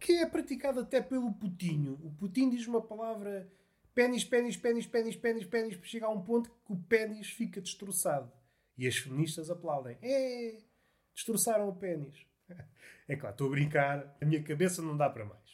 que 0.00 0.12
é 0.12 0.26
praticado 0.26 0.80
até 0.80 1.00
pelo 1.00 1.32
putinho. 1.32 1.98
O 2.02 2.10
putinho 2.12 2.50
diz 2.50 2.66
uma 2.66 2.80
palavra 2.80 3.50
pênis, 3.94 4.24
pênis, 4.24 4.56
pênis, 4.56 4.86
pênis, 4.86 5.16
pênis, 5.16 5.44
pênis, 5.44 5.76
para 5.76 5.86
chegar 5.86 6.06
a 6.06 6.10
um 6.10 6.22
ponto 6.22 6.50
que 6.50 6.72
o 6.72 6.76
pênis 6.76 7.30
fica 7.30 7.60
destroçado. 7.60 8.32
E 8.76 8.86
as 8.86 8.96
feministas 8.96 9.50
aplaudem. 9.50 9.98
É, 10.00 10.58
destroçaram 11.14 11.68
o 11.68 11.76
pênis. 11.76 12.26
É 13.10 13.16
claro, 13.16 13.32
estou 13.32 13.46
a 13.46 13.50
brincar. 13.52 14.18
A 14.20 14.24
minha 14.26 14.42
cabeça 14.42 14.82
não 14.82 14.94
dá 14.94 15.08
para 15.08 15.24
mais. 15.24 15.47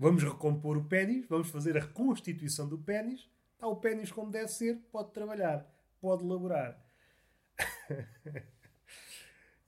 Vamos 0.00 0.22
recompor 0.22 0.78
o 0.78 0.84
pênis, 0.84 1.26
vamos 1.28 1.50
fazer 1.50 1.76
a 1.76 1.80
reconstituição 1.80 2.66
do 2.66 2.78
pênis. 2.78 3.28
Está 3.52 3.66
o 3.66 3.76
pênis 3.76 4.10
como 4.10 4.30
deve 4.30 4.48
ser, 4.48 4.78
pode 4.90 5.12
trabalhar, 5.12 5.70
pode 6.00 6.24
laborar. 6.24 6.82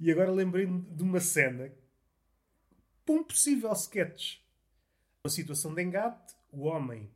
e 0.01 0.11
agora 0.11 0.31
lembrei-me 0.31 0.81
de 0.81 1.03
uma 1.03 1.21
cena 1.21 1.71
para 3.05 3.15
um 3.15 3.23
possível 3.23 3.71
sketch. 3.73 4.39
Uma 5.23 5.31
situação 5.31 5.75
de 5.75 5.83
engate, 5.83 6.35
o 6.51 6.63
homem 6.63 7.11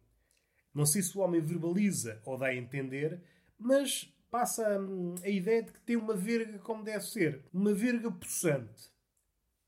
Não 0.74 0.84
sei 0.84 1.00
se 1.00 1.16
o 1.16 1.22
homem 1.22 1.40
verbaliza 1.40 2.20
ou 2.22 2.36
dá 2.36 2.48
a 2.48 2.54
entender, 2.54 3.22
mas 3.58 4.14
passa 4.30 4.78
hum, 4.78 5.14
a 5.24 5.28
ideia 5.30 5.62
de 5.62 5.72
que 5.72 5.80
tem 5.80 5.96
uma 5.96 6.14
verga 6.14 6.58
como 6.58 6.84
deve 6.84 7.06
ser. 7.06 7.46
Uma 7.50 7.72
verga 7.72 8.12
possante. 8.12 8.90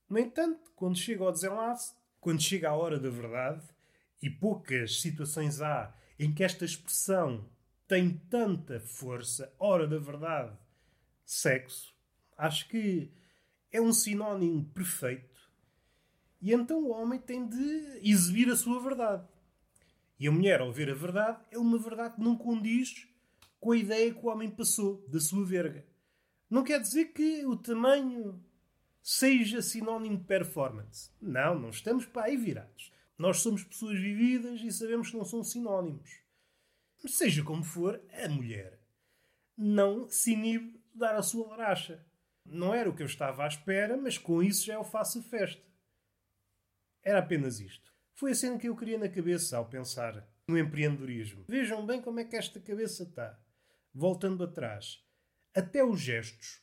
No 0.07 0.19
entanto, 0.19 0.71
quando 0.76 0.99
chega 0.99 1.25
ao 1.25 1.33
desenlace, 1.33 1.97
quando 2.20 2.42
chega 2.42 2.70
a 2.70 2.75
hora 2.76 2.98
da 2.98 3.10
verdade, 3.10 3.62
e 4.22 4.28
poucas 4.28 5.00
situações 5.00 5.60
há 5.60 5.94
em 6.18 6.32
que 6.32 6.42
esta 6.42 6.64
expressão 6.64 7.48
tem 7.87 8.20
tanta 8.28 8.80
força, 8.80 9.52
hora 9.58 9.87
da 9.87 9.98
verdade, 9.98 10.56
sexo, 11.25 11.94
acho 12.37 12.68
que 12.68 13.10
é 13.70 13.80
um 13.80 13.92
sinónimo 13.92 14.64
perfeito. 14.70 15.38
E 16.40 16.52
então 16.52 16.84
o 16.84 16.90
homem 16.90 17.18
tem 17.18 17.46
de 17.46 18.00
exibir 18.02 18.48
a 18.50 18.56
sua 18.56 18.80
verdade. 18.80 19.26
E 20.18 20.26
a 20.26 20.32
mulher, 20.32 20.60
ao 20.60 20.72
ver 20.72 20.90
a 20.90 20.94
verdade, 20.94 21.38
é 21.50 21.58
uma 21.58 21.78
verdade 21.78 22.16
que 22.16 22.22
não 22.22 22.37
condiz 22.37 23.06
com 23.60 23.72
a 23.72 23.76
ideia 23.76 24.12
que 24.12 24.25
o 24.25 24.28
homem 24.28 24.50
passou 24.50 25.04
da 25.08 25.20
sua 25.20 25.44
verga. 25.44 25.84
Não 26.50 26.64
quer 26.64 26.80
dizer 26.80 27.06
que 27.06 27.44
o 27.44 27.56
tamanho 27.56 28.42
seja 29.11 29.62
sinónimo 29.62 30.19
de 30.19 30.25
performance. 30.25 31.11
Não, 31.19 31.59
não 31.59 31.71
estamos 31.71 32.05
para 32.05 32.27
aí 32.27 32.37
virados. 32.37 32.93
Nós 33.17 33.38
somos 33.38 33.65
pessoas 33.65 33.99
vividas 33.99 34.61
e 34.61 34.71
sabemos 34.71 35.11
que 35.11 35.17
não 35.17 35.25
são 35.25 35.43
sinónimos. 35.43 36.21
Seja 37.07 37.43
como 37.43 37.65
for, 37.65 38.05
a 38.12 38.29
mulher 38.29 38.79
não 39.57 40.11
se 40.11 40.33
inibe 40.33 40.73
de 40.93 40.99
dar 40.99 41.17
a 41.17 41.23
sua 41.23 41.49
laracha. 41.49 42.05
Não 42.45 42.75
era 42.75 42.91
o 42.91 42.95
que 42.95 43.03
eu 43.03 43.07
estava 43.07 43.45
à 43.45 43.49
espera, 43.49 43.97
mas 43.97 44.19
com 44.19 44.43
isso 44.43 44.67
já 44.67 44.75
eu 44.75 44.85
faço 44.85 45.23
festa. 45.23 45.67
Era 47.03 47.21
apenas 47.21 47.61
isto. 47.61 47.91
Foi 48.12 48.33
a 48.33 48.35
cena 48.35 48.59
que 48.59 48.69
eu 48.69 48.77
queria 48.77 48.99
na 48.99 49.09
cabeça 49.09 49.57
ao 49.57 49.71
pensar 49.71 50.29
no 50.47 50.59
empreendedorismo. 50.59 51.47
Vejam 51.49 51.87
bem 51.87 52.03
como 52.03 52.21
é 52.21 52.25
que 52.25 52.37
esta 52.37 52.61
cabeça 52.61 53.05
está. 53.05 53.41
Voltando 53.95 54.45
atrás. 54.45 55.03
Até 55.55 55.83
os 55.83 55.99
gestos. 55.99 56.61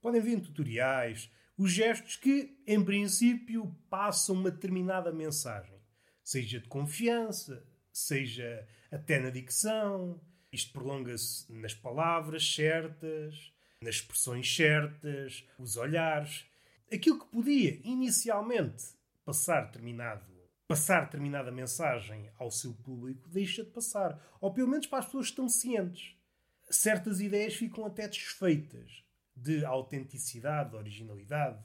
Podem 0.00 0.26
em 0.26 0.40
tutoriais, 0.40 1.30
os 1.56 1.72
gestos 1.72 2.16
que, 2.16 2.58
em 2.66 2.84
princípio, 2.84 3.74
passam 3.88 4.36
uma 4.36 4.50
determinada 4.50 5.10
mensagem. 5.10 5.76
Seja 6.22 6.60
de 6.60 6.68
confiança, 6.68 7.66
seja 7.92 8.66
até 8.90 9.18
na 9.18 9.30
dicção. 9.30 10.20
Isto 10.52 10.72
prolonga-se 10.72 11.50
nas 11.52 11.74
palavras 11.74 12.54
certas, 12.54 13.52
nas 13.80 13.96
expressões 13.96 14.54
certas, 14.54 15.48
os 15.58 15.76
olhares. 15.76 16.44
Aquilo 16.92 17.18
que 17.18 17.30
podia 17.30 17.80
inicialmente 17.84 18.84
passar 19.24 19.66
determinado 19.66 20.36
passar 20.68 21.04
determinada 21.04 21.52
mensagem 21.52 22.28
ao 22.38 22.50
seu 22.50 22.74
público 22.74 23.28
deixa 23.28 23.62
de 23.62 23.70
passar. 23.70 24.20
Ou 24.40 24.52
pelo 24.52 24.68
menos 24.68 24.86
para 24.86 24.98
as 24.98 25.04
pessoas 25.06 25.26
que 25.26 25.32
estão 25.32 25.48
cientes. 25.48 26.16
Certas 26.68 27.20
ideias 27.20 27.54
ficam 27.54 27.86
até 27.86 28.08
desfeitas 28.08 29.05
de 29.36 29.64
autenticidade, 29.64 30.70
de 30.70 30.76
originalidade. 30.76 31.62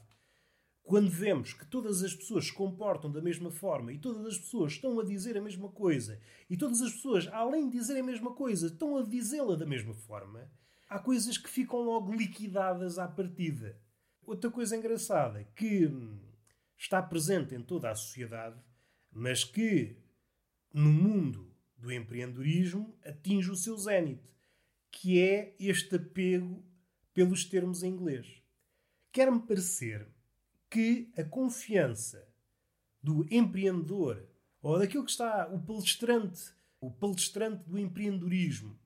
Quando 0.84 1.10
vemos 1.10 1.54
que 1.54 1.66
todas 1.66 2.04
as 2.04 2.14
pessoas 2.14 2.46
se 2.46 2.54
comportam 2.54 3.12
da 3.12 3.22
mesma 3.22 3.50
forma 3.50 3.94
e 3.94 4.00
todas 4.00 4.26
as 4.26 4.38
pessoas 4.38 4.74
estão 4.74 5.00
a 5.00 5.06
dizer 5.06 5.38
a 5.38 5.42
mesma 5.42 5.70
coisa 5.70 6.20
e 6.50 6.58
todas 6.58 6.82
as 6.82 6.92
pessoas, 6.92 7.28
além 7.28 7.70
de 7.70 7.78
dizer 7.78 7.98
a 8.00 8.04
mesma 8.04 8.34
coisa, 8.34 8.68
estão 8.68 8.98
a 8.98 9.04
dizê-la 9.04 9.56
da 9.56 9.66
mesma 9.66 9.94
forma, 9.94 10.52
há 10.90 11.00
coisas 11.00 11.38
que 11.38 11.50
ficam 11.50 11.80
logo 11.82 12.14
liquidadas 12.14 13.00
à 13.00 13.08
partida. 13.08 13.80
Outra 14.24 14.52
coisa 14.52 14.76
engraçada 14.76 15.44
que 15.56 15.88
hum, 15.88 16.20
está 16.78 17.02
presente 17.02 17.56
em 17.56 17.62
toda 17.62 17.90
a 17.90 17.96
sociedade, 17.96 18.60
mas 19.12 19.44
que 19.44 19.96
no 20.74 20.92
mundo 20.92 21.54
do 21.78 21.92
empreendedorismo 21.92 22.98
atinge 23.06 23.50
o 23.50 23.56
seu 23.56 23.78
zénite, 23.78 24.30
que 24.92 25.22
é 25.22 25.56
este 25.60 25.96
apego 25.96 26.64
pelos 27.14 27.46
termos 27.46 27.84
em 27.84 27.90
inglês. 27.92 28.42
Quer-me 29.12 29.40
parecer 29.40 30.08
que 30.70 31.12
a 31.18 31.24
confiança 31.24 32.28
do 33.02 33.26
empreendedor 33.30 34.28
ou 34.62 34.80
daquilo 34.80 35.04
que 35.04 35.12
está 35.12 35.48
o 35.48 35.60
palestrante, 35.60 36.54
o 36.80 36.90
palestrante 36.92 37.64
do 37.68 37.78
empreendedorismo 37.78 38.80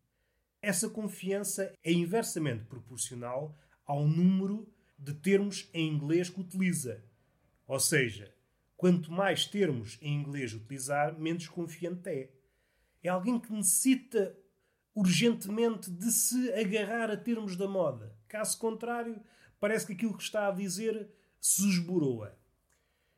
essa 0.65 0.89
confiança 0.89 1.71
é 1.83 1.91
inversamente 1.91 2.65
proporcional 2.65 3.55
ao 3.85 4.07
número 4.07 4.67
de 4.97 5.13
termos 5.13 5.69
em 5.71 5.87
inglês 5.87 6.27
que 6.27 6.41
utiliza. 6.41 7.05
Ou 7.67 7.79
seja, 7.79 8.33
quanto 8.75 9.11
mais 9.11 9.45
termos 9.45 9.99
em 10.01 10.15
inglês 10.15 10.55
utilizar, 10.55 11.19
menos 11.19 11.47
confiante 11.47 12.09
é. 12.09 12.31
É 13.03 13.09
alguém 13.09 13.39
que 13.39 13.53
necessita 13.53 14.35
urgentemente 14.95 15.91
de 15.91 16.09
se 16.11 16.51
agarrar 16.53 17.11
a 17.11 17.17
termos 17.17 17.57
da 17.57 17.67
moda. 17.67 18.15
Caso 18.27 18.57
contrário, 18.57 19.21
parece 19.59 19.85
que 19.85 19.93
aquilo 19.93 20.17
que 20.17 20.23
está 20.23 20.47
a 20.47 20.51
dizer 20.51 21.09
se 21.39 21.67
esboroa. 21.69 22.35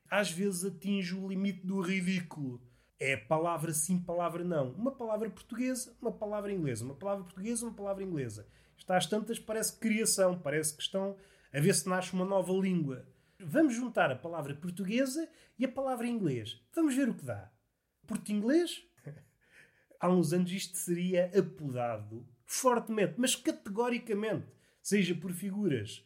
Às 0.09 0.31
vezes 0.31 0.65
atinge 0.65 1.15
o 1.15 1.27
limite 1.27 1.65
do 1.65 1.79
ridículo 1.79 2.61
é 2.99 3.15
palavra 3.15 3.73
sim, 3.73 3.99
palavra 3.99 4.43
não. 4.43 4.71
Uma 4.71 4.91
palavra 4.91 5.29
portuguesa, 5.29 5.95
uma 6.01 6.11
palavra 6.11 6.51
inglesa. 6.51 6.83
Uma 6.83 6.95
palavra 6.95 7.23
portuguesa, 7.25 7.65
uma 7.65 7.75
palavra 7.75 8.03
inglesa. 8.03 8.47
Está 8.75 8.97
às 8.97 9.05
tantas, 9.05 9.39
parece 9.39 9.77
criação, 9.77 10.39
parece 10.39 10.75
que 10.75 10.81
estão 10.81 11.15
a 11.53 11.59
ver 11.59 11.73
se 11.73 11.87
nasce 11.87 12.13
uma 12.13 12.25
nova 12.25 12.51
língua. 12.53 13.07
Vamos 13.39 13.75
juntar 13.75 14.11
a 14.11 14.15
palavra 14.15 14.55
portuguesa 14.55 15.29
e 15.59 15.65
a 15.65 15.71
palavra 15.71 16.07
inglês. 16.07 16.59
Vamos 16.73 16.95
ver 16.95 17.07
o 17.07 17.13
que 17.13 17.23
dá. 17.23 17.51
Porto-inglês? 18.07 18.83
Há 19.99 20.09
uns 20.09 20.33
anos 20.33 20.51
isto 20.51 20.77
seria 20.77 21.31
apodado 21.37 22.27
fortemente, 22.45 23.15
mas 23.17 23.35
categoricamente, 23.35 24.47
seja 24.81 25.15
por 25.15 25.31
figuras 25.31 26.05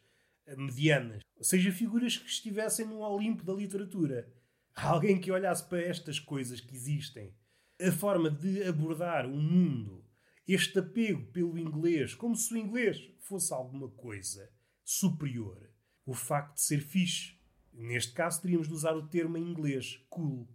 medianas, 0.57 1.21
seja 1.39 1.71
figuras 1.71 2.17
que 2.17 2.27
estivessem 2.27 2.85
no 2.85 2.99
Olimpo 2.99 3.43
da 3.43 3.53
literatura 3.53 4.31
alguém 4.75 5.19
que 5.19 5.31
olhasse 5.31 5.67
para 5.67 5.81
estas 5.81 6.19
coisas 6.19 6.59
que 6.59 6.75
existem, 6.75 7.33
a 7.79 7.91
forma 7.91 8.29
de 8.29 8.63
abordar 8.63 9.25
o 9.25 9.35
mundo, 9.35 10.05
este 10.47 10.79
apego 10.79 11.25
pelo 11.31 11.57
inglês, 11.57 12.13
como 12.13 12.35
se 12.35 12.53
o 12.53 12.57
inglês 12.57 12.97
fosse 13.19 13.53
alguma 13.53 13.89
coisa 13.89 14.49
superior, 14.83 15.69
o 16.05 16.13
facto 16.13 16.55
de 16.55 16.61
ser 16.61 16.81
fixe. 16.81 17.39
Neste 17.73 18.13
caso, 18.13 18.41
teríamos 18.41 18.67
de 18.67 18.73
usar 18.73 18.95
o 18.95 19.07
termo 19.07 19.37
em 19.37 19.49
inglês, 19.49 19.97
cool. 20.09 20.47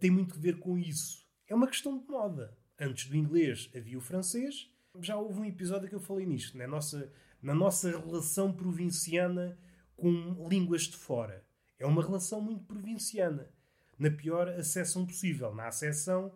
Tem 0.00 0.10
muito 0.10 0.34
a 0.34 0.38
ver 0.38 0.58
com 0.58 0.76
isso. 0.76 1.23
É 1.54 1.56
uma 1.56 1.68
questão 1.68 1.96
de 1.96 2.04
moda. 2.10 2.58
Antes 2.80 3.08
do 3.08 3.16
inglês 3.16 3.70
havia 3.76 3.96
o 3.96 4.00
francês. 4.00 4.68
Já 5.00 5.16
houve 5.16 5.38
um 5.38 5.44
episódio 5.44 5.88
que 5.88 5.94
eu 5.94 6.00
falei 6.00 6.26
nisto, 6.26 6.58
na 6.58 6.66
nossa, 6.66 7.12
na 7.40 7.54
nossa 7.54 7.96
relação 7.96 8.52
provinciana 8.52 9.56
com 9.94 10.48
línguas 10.50 10.82
de 10.82 10.96
fora. 10.96 11.46
É 11.78 11.86
uma 11.86 12.02
relação 12.02 12.40
muito 12.40 12.64
provinciana. 12.64 13.48
Na 13.96 14.10
pior 14.10 14.48
acessão 14.48 15.06
possível. 15.06 15.54
Na 15.54 15.68
acessão, 15.68 16.34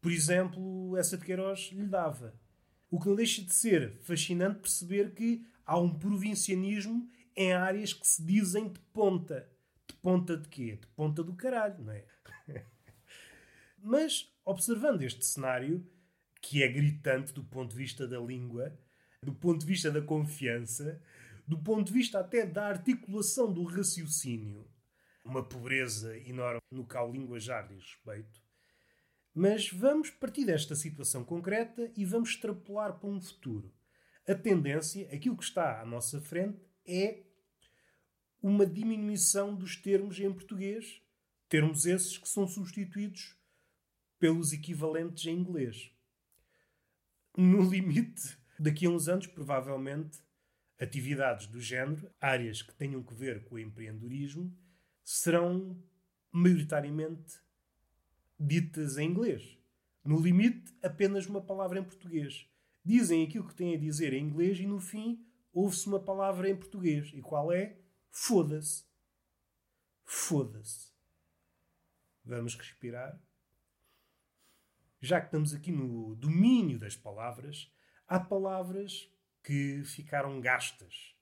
por 0.00 0.10
exemplo, 0.10 0.96
essa 0.96 1.18
de 1.18 1.26
Queiroz 1.26 1.68
lhe 1.70 1.86
dava. 1.86 2.32
O 2.90 2.98
que 2.98 3.08
não 3.08 3.14
deixa 3.14 3.42
de 3.42 3.52
ser 3.52 3.98
fascinante 4.00 4.60
perceber 4.60 5.12
que 5.12 5.44
há 5.66 5.78
um 5.78 5.92
provincianismo 5.98 7.06
em 7.36 7.52
áreas 7.52 7.92
que 7.92 8.08
se 8.08 8.24
dizem 8.24 8.72
de 8.72 8.80
ponta. 8.94 9.46
De 9.86 9.94
ponta 9.96 10.34
de 10.34 10.48
quê? 10.48 10.78
De 10.80 10.86
ponta 10.96 11.22
do 11.22 11.34
caralho, 11.34 11.84
não 11.84 11.92
é? 11.92 12.06
Mas, 13.78 14.34
observando 14.46 15.02
este 15.02 15.26
cenário, 15.26 15.84
que 16.40 16.62
é 16.62 16.68
gritante 16.68 17.32
do 17.32 17.42
ponto 17.42 17.72
de 17.72 17.76
vista 17.76 18.06
da 18.06 18.20
língua, 18.20 18.78
do 19.20 19.34
ponto 19.34 19.60
de 19.60 19.66
vista 19.66 19.90
da 19.90 20.00
confiança, 20.00 21.02
do 21.46 21.58
ponto 21.58 21.88
de 21.88 21.92
vista 21.92 22.20
até 22.20 22.46
da 22.46 22.68
articulação 22.68 23.52
do 23.52 23.64
raciocínio. 23.64 24.64
Uma 25.24 25.42
pobreza 25.42 26.16
enorme 26.18 26.60
no 26.70 26.86
que 26.86 26.96
linguajar 26.96 27.66
diz 27.66 27.82
respeito. 27.82 28.40
Mas 29.34 29.68
vamos 29.68 30.10
partir 30.10 30.46
desta 30.46 30.76
situação 30.76 31.24
concreta 31.24 31.90
e 31.96 32.04
vamos 32.04 32.30
extrapolar 32.30 32.98
para 33.00 33.10
um 33.10 33.20
futuro. 33.20 33.74
A 34.28 34.34
tendência, 34.34 35.08
aquilo 35.12 35.36
que 35.36 35.44
está 35.44 35.80
à 35.80 35.84
nossa 35.84 36.20
frente, 36.20 36.64
é 36.86 37.24
uma 38.40 38.64
diminuição 38.64 39.54
dos 39.54 39.76
termos 39.76 40.18
em 40.20 40.32
português, 40.32 41.02
termos 41.48 41.84
esses 41.84 42.16
que 42.16 42.28
são 42.28 42.46
substituídos 42.46 43.36
pelos 44.18 44.52
equivalentes 44.52 45.26
em 45.26 45.38
inglês. 45.38 45.90
No 47.36 47.62
limite, 47.68 48.38
daqui 48.58 48.86
a 48.86 48.90
uns 48.90 49.08
anos, 49.08 49.26
provavelmente, 49.26 50.18
atividades 50.78 51.46
do 51.46 51.60
género, 51.60 52.10
áreas 52.20 52.62
que 52.62 52.74
tenham 52.74 53.02
que 53.02 53.14
ver 53.14 53.44
com 53.44 53.54
o 53.54 53.58
empreendedorismo, 53.58 54.54
serão 55.02 55.82
maioritariamente 56.30 57.40
ditas 58.38 58.98
em 58.98 59.08
inglês. 59.08 59.58
No 60.04 60.20
limite, 60.20 60.72
apenas 60.82 61.26
uma 61.26 61.40
palavra 61.40 61.78
em 61.78 61.84
português. 61.84 62.48
Dizem 62.84 63.24
aquilo 63.24 63.48
que 63.48 63.54
têm 63.54 63.74
a 63.74 63.78
dizer 63.78 64.12
em 64.12 64.22
inglês 64.22 64.60
e 64.60 64.66
no 64.66 64.80
fim 64.80 65.26
ouve-se 65.52 65.86
uma 65.86 65.98
palavra 65.98 66.48
em 66.48 66.56
português. 66.56 67.10
E 67.14 67.20
qual 67.20 67.50
é? 67.50 67.76
Foda-se. 68.10 68.84
Foda-se. 70.04 70.92
Vamos 72.24 72.54
respirar. 72.54 73.18
Já 75.00 75.20
que 75.20 75.26
estamos 75.26 75.54
aqui 75.54 75.70
no 75.70 76.14
domínio 76.16 76.78
das 76.78 76.96
palavras, 76.96 77.70
há 78.06 78.18
palavras 78.18 79.10
que 79.42 79.82
ficaram 79.84 80.40
gastas 80.40 81.14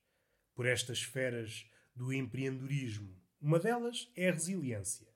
por 0.54 0.66
estas 0.66 0.99
esferas 0.99 1.69
do 1.95 2.12
empreendedorismo. 2.12 3.21
Uma 3.40 3.59
delas 3.59 4.11
é 4.16 4.28
a 4.28 4.33
resiliência. 4.33 5.09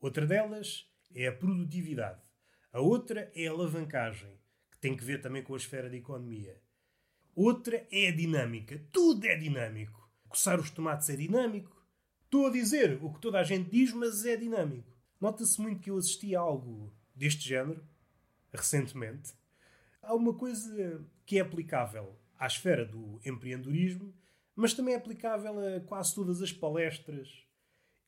Outra 0.00 0.26
delas 0.26 0.90
é 1.14 1.28
a 1.28 1.32
produtividade. 1.32 2.20
A 2.72 2.80
outra 2.80 3.30
é 3.34 3.46
a 3.46 3.50
alavancagem, 3.50 4.36
que 4.70 4.78
tem 4.78 4.96
que 4.96 5.04
ver 5.04 5.20
também 5.20 5.42
com 5.42 5.54
a 5.54 5.56
esfera 5.56 5.88
da 5.88 5.96
economia. 5.96 6.60
Outra 7.34 7.86
é 7.90 8.08
a 8.08 8.14
dinâmica. 8.14 8.84
Tudo 8.92 9.24
é 9.24 9.36
dinâmico. 9.36 10.10
Coçar 10.28 10.58
os 10.58 10.70
tomates 10.70 11.08
é 11.08 11.16
dinâmico. 11.16 11.74
Estou 12.24 12.48
a 12.48 12.50
dizer 12.50 12.98
o 13.02 13.12
que 13.12 13.20
toda 13.20 13.38
a 13.38 13.44
gente 13.44 13.70
diz, 13.70 13.92
mas 13.92 14.24
é 14.24 14.36
dinâmico. 14.36 14.92
Nota-se 15.20 15.60
muito 15.60 15.80
que 15.80 15.90
eu 15.90 15.96
assisti 15.96 16.34
a 16.34 16.40
algo 16.40 16.92
deste 17.14 17.48
género, 17.48 17.86
recentemente. 18.52 19.32
Há 20.02 20.14
uma 20.14 20.34
coisa 20.34 21.04
que 21.24 21.38
é 21.38 21.40
aplicável 21.40 22.18
à 22.38 22.46
esfera 22.46 22.84
do 22.84 23.20
empreendedorismo, 23.24 24.14
mas 24.54 24.74
também 24.74 24.94
é 24.94 24.96
aplicável 24.96 25.76
a 25.76 25.80
quase 25.80 26.14
todas 26.14 26.42
as 26.42 26.52
palestras 26.52 27.44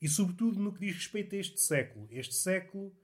e, 0.01 0.09
sobretudo, 0.09 0.61
no 0.61 0.73
que 0.73 0.81
diz 0.81 0.95
respeito 0.95 1.35
a 1.35 1.39
este 1.39 1.61
século. 1.61 2.07
Este 2.11 2.35
século, 2.35 2.95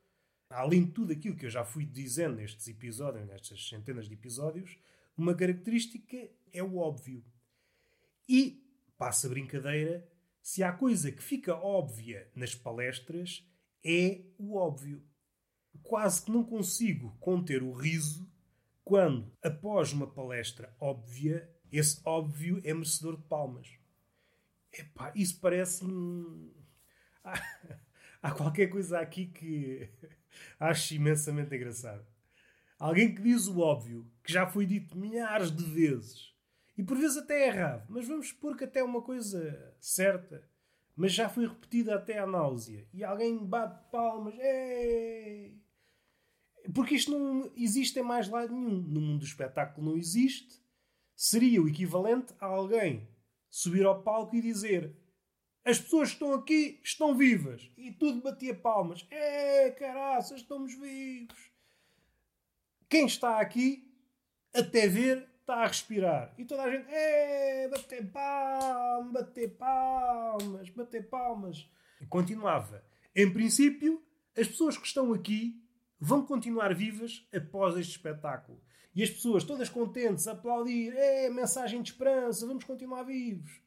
além 0.48 0.84
de 0.84 0.92
tudo 0.92 1.12
aquilo 1.12 1.36
que 1.36 1.46
eu 1.46 1.50
já 1.50 1.64
fui 1.64 1.84
dizendo 1.84 2.36
nestes 2.36 2.68
episódios, 2.68 3.26
nestas 3.26 3.68
centenas 3.68 4.08
de 4.08 4.14
episódios, 4.14 4.78
uma 5.16 5.34
característica 5.34 6.16
é 6.52 6.62
o 6.62 6.76
óbvio. 6.76 7.24
E, 8.28 8.62
passa 8.96 9.26
a 9.26 9.30
brincadeira, 9.30 10.06
se 10.42 10.62
há 10.62 10.72
coisa 10.72 11.10
que 11.10 11.22
fica 11.22 11.54
óbvia 11.54 12.30
nas 12.34 12.54
palestras, 12.54 13.44
é 13.84 14.22
o 14.38 14.56
óbvio. 14.56 15.02
Quase 15.82 16.24
que 16.24 16.30
não 16.30 16.44
consigo 16.44 17.16
conter 17.20 17.62
o 17.62 17.72
riso 17.72 18.30
quando, 18.84 19.30
após 19.42 19.92
uma 19.92 20.06
palestra 20.06 20.74
óbvia, 20.80 21.48
esse 21.70 22.00
óbvio 22.04 22.60
é 22.64 22.74
merecedor 22.74 23.16
de 23.16 23.22
palmas. 23.24 23.68
Epá, 24.72 25.12
isso 25.14 25.38
parece-me. 25.40 26.52
Há, 28.22 28.30
qualquer 28.30 28.68
coisa 28.68 29.00
aqui 29.00 29.26
que 29.26 29.88
acho 30.60 30.94
imensamente 30.94 31.54
engraçado. 31.54 32.06
Alguém 32.78 33.14
que 33.14 33.22
diz 33.22 33.46
o 33.46 33.60
óbvio, 33.60 34.10
que 34.22 34.32
já 34.32 34.46
foi 34.46 34.66
dito 34.66 34.98
milhares 34.98 35.50
de 35.50 35.64
vezes, 35.64 36.34
e 36.76 36.82
por 36.82 36.98
vezes 36.98 37.16
até 37.16 37.44
é 37.44 37.48
errado, 37.48 37.86
mas 37.88 38.08
vamos 38.08 38.28
supor 38.28 38.56
que 38.56 38.64
até 38.64 38.80
é 38.80 38.84
uma 38.84 39.02
coisa 39.02 39.74
certa, 39.78 40.42
mas 40.96 41.12
já 41.12 41.28
foi 41.28 41.46
repetida 41.46 41.94
até 41.94 42.18
à 42.18 42.26
náusea, 42.26 42.86
e 42.92 43.04
alguém 43.04 43.38
bate 43.44 43.88
palmas, 43.90 44.34
Ei! 44.38 45.61
Porque 46.74 46.94
isto 46.94 47.10
não 47.10 47.50
existe 47.56 47.98
em 47.98 48.02
mais 48.02 48.28
lado 48.28 48.54
nenhum. 48.54 48.80
No 48.80 49.00
mundo 49.00 49.20
do 49.20 49.24
espetáculo 49.24 49.90
não 49.90 49.96
existe. 49.96 50.60
Seria 51.14 51.62
o 51.62 51.68
equivalente 51.68 52.32
a 52.40 52.46
alguém 52.46 53.08
subir 53.50 53.84
ao 53.84 54.02
palco 54.02 54.34
e 54.34 54.40
dizer 54.40 54.96
as 55.64 55.78
pessoas 55.78 56.08
que 56.08 56.14
estão 56.14 56.34
aqui 56.34 56.80
estão 56.82 57.14
vivas. 57.14 57.70
E 57.76 57.92
tudo 57.92 58.22
batia 58.22 58.54
palmas. 58.54 59.06
É, 59.10 59.70
caraças, 59.70 60.40
estamos 60.40 60.74
vivos. 60.74 61.52
Quem 62.88 63.06
está 63.06 63.40
aqui, 63.40 63.88
até 64.52 64.88
ver, 64.88 65.28
está 65.40 65.62
a 65.62 65.66
respirar. 65.66 66.34
E 66.36 66.44
toda 66.44 66.64
a 66.64 66.70
gente, 66.70 66.90
é, 66.90 67.68
bater 67.68 68.10
palmas, 68.10 69.12
bater 69.12 69.56
palmas, 69.56 70.68
bater 70.70 71.08
palmas. 71.08 71.70
Continuava. 72.08 72.84
Em 73.14 73.32
princípio, 73.32 74.02
as 74.36 74.48
pessoas 74.48 74.76
que 74.76 74.86
estão 74.86 75.12
aqui 75.12 75.62
vão 76.04 76.26
continuar 76.26 76.74
vivas 76.74 77.24
após 77.32 77.76
este 77.76 77.92
espetáculo. 77.92 78.60
E 78.92 79.04
as 79.04 79.10
pessoas 79.10 79.44
todas 79.44 79.68
contentes 79.68 80.26
a 80.26 80.32
aplaudir, 80.32 80.92
é 80.96 81.30
mensagem 81.30 81.80
de 81.80 81.92
esperança, 81.92 82.44
vamos 82.44 82.64
continuar 82.64 83.04
vivos. 83.04 83.62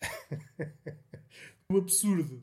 o 1.70 1.76
absurdo. 1.76 2.42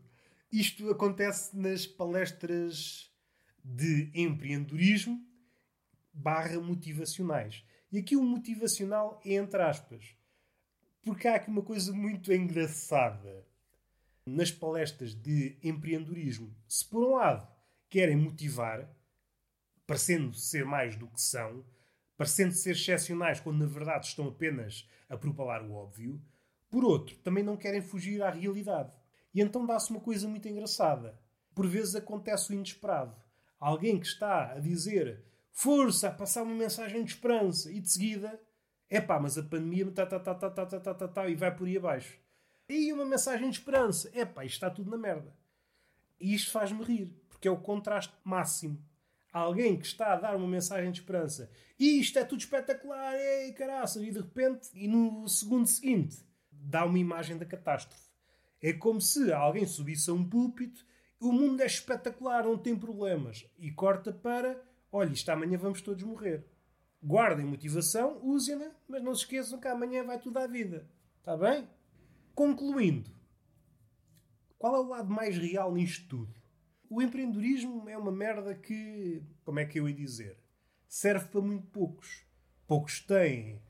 Isto 0.50 0.90
acontece 0.90 1.56
nas 1.56 1.86
palestras 1.86 3.14
de 3.62 4.10
empreendedorismo 4.16 5.22
barra 6.14 6.58
motivacionais. 6.62 7.66
E 7.92 8.00
aqui 8.00 8.16
o 8.16 8.24
motivacional 8.24 9.20
é 9.26 9.34
entre 9.34 9.62
aspas. 9.62 10.16
Porque 11.02 11.28
há 11.28 11.36
aqui 11.36 11.50
uma 11.50 11.62
coisa 11.62 11.92
muito 11.92 12.32
engraçada 12.32 13.46
nas 14.26 14.50
palestras 14.50 15.14
de 15.14 15.58
empreendedorismo. 15.62 16.56
Se 16.70 16.88
por 16.88 17.04
um 17.04 17.16
lado 17.16 17.46
querem 17.90 18.16
motivar, 18.16 18.90
parecendo 19.90 20.36
ser 20.36 20.64
mais 20.64 20.96
do 20.96 21.08
que 21.08 21.20
são, 21.20 21.66
parecendo 22.16 22.54
ser 22.54 22.74
excepcionais 22.74 23.40
quando 23.40 23.58
na 23.58 23.66
verdade 23.66 24.06
estão 24.06 24.28
apenas 24.28 24.88
a 25.10 25.18
propalar 25.18 25.64
o 25.64 25.74
óbvio, 25.74 26.22
por 26.70 26.86
outro, 26.86 27.16
também 27.24 27.44
não 27.44 27.58
querem 27.58 27.82
fugir 27.82 28.22
à 28.22 28.30
realidade. 28.30 28.94
E 29.34 29.42
então 29.42 29.66
dá-se 29.66 29.90
uma 29.90 30.00
coisa 30.00 30.28
muito 30.28 30.48
engraçada. 30.48 31.20
Por 31.56 31.66
vezes 31.66 31.96
acontece 31.96 32.52
o 32.52 32.54
inesperado. 32.54 33.16
Alguém 33.60 34.00
que 34.00 34.06
está 34.06 34.52
a 34.52 34.60
dizer 34.60 35.26
força, 35.52 36.10
a 36.10 36.12
passar 36.12 36.44
uma 36.44 36.54
mensagem 36.54 37.04
de 37.04 37.10
esperança 37.10 37.72
e 37.72 37.80
de 37.80 37.90
seguida, 37.90 38.40
é 38.92 39.02
pá, 39.02 39.20
mas 39.20 39.40
a 39.40 39.44
pandemia 39.44 39.90
tá, 39.90 40.06
tá, 40.06 40.20
tá, 40.20 40.36
tá, 40.36 40.52
tá, 40.52 40.66
tá, 40.68 40.80
tá, 40.80 40.94
tá, 40.94 41.08
tá, 41.08 41.28
e 41.28 41.34
vai 41.34 41.56
por 41.56 41.66
aí 41.66 41.78
abaixo. 41.78 42.16
E 42.70 42.94
uma 42.94 43.06
mensagem 43.06 43.50
de 43.50 43.58
esperança, 43.58 44.12
é 44.14 44.24
pá, 44.24 44.46
isto 44.46 44.54
está 44.54 44.70
tudo 44.70 44.92
na 44.92 44.98
merda. 45.00 45.36
E 46.20 46.36
isto 46.36 46.52
faz-me 46.52 46.84
rir, 46.84 47.08
porque 47.28 47.48
é 47.48 47.52
o 47.52 47.58
contraste 47.58 48.14
máximo 48.24 48.88
alguém 49.32 49.78
que 49.78 49.86
está 49.86 50.14
a 50.14 50.16
dar 50.16 50.36
uma 50.36 50.48
mensagem 50.48 50.92
de 50.92 51.00
esperança 51.00 51.50
e 51.80 51.98
isto 52.02 52.20
é 52.20 52.26
tudo 52.26 52.42
espetacular, 52.42 53.16
ei 53.16 53.54
caraça, 53.54 54.04
e 54.04 54.12
de 54.12 54.20
repente, 54.20 54.70
e 54.74 54.86
no 54.86 55.26
segundo 55.30 55.66
seguinte, 55.66 56.18
dá 56.52 56.84
uma 56.84 57.00
imagem 57.00 57.38
da 57.38 57.46
catástrofe. 57.46 58.10
É 58.62 58.74
como 58.74 59.00
se 59.00 59.32
alguém 59.32 59.66
subisse 59.66 60.10
a 60.10 60.14
um 60.14 60.28
púlpito, 60.28 60.86
o 61.22 61.32
mundo 61.32 61.62
é 61.62 61.66
espetacular, 61.66 62.44
não 62.44 62.58
tem 62.58 62.78
problemas, 62.78 63.50
e 63.58 63.72
corta 63.72 64.12
para, 64.12 64.62
olha, 64.92 65.14
isto 65.14 65.30
amanhã 65.30 65.58
vamos 65.58 65.82
todos 65.82 66.04
morrer. 66.04 66.46
Guardem 67.02 67.46
motivação, 67.46 68.20
usem-na, 68.22 68.72
mas 68.86 69.02
não 69.02 69.16
se 69.16 69.22
esqueçam 69.22 69.58
que 69.58 69.68
amanhã 69.70 70.04
vai 70.04 70.20
tudo 70.20 70.38
à 70.38 70.48
vida. 70.48 70.86
Está 71.20 71.38
bem? 71.38 71.66
Concluindo, 72.36 73.10
qual 74.58 74.76
é 74.76 74.80
o 74.80 74.90
lado 74.90 75.10
mais 75.10 75.38
real 75.38 75.74
nisto 75.74 76.10
tudo? 76.10 76.39
O 76.90 77.02
empreendedorismo 77.02 77.88
é 77.88 77.96
uma 77.96 78.12
merda 78.12 78.56
que, 78.56 79.22
como 79.46 79.60
é 79.60 79.66
que 79.66 79.80
eu 79.80 79.88
ia 79.88 79.96
dizer, 79.96 80.38
serve 80.88 81.28
para 81.28 81.40
muito 81.40 81.68
poucos. 81.68 82.26
Poucos 82.66 83.00
têm 83.00 83.62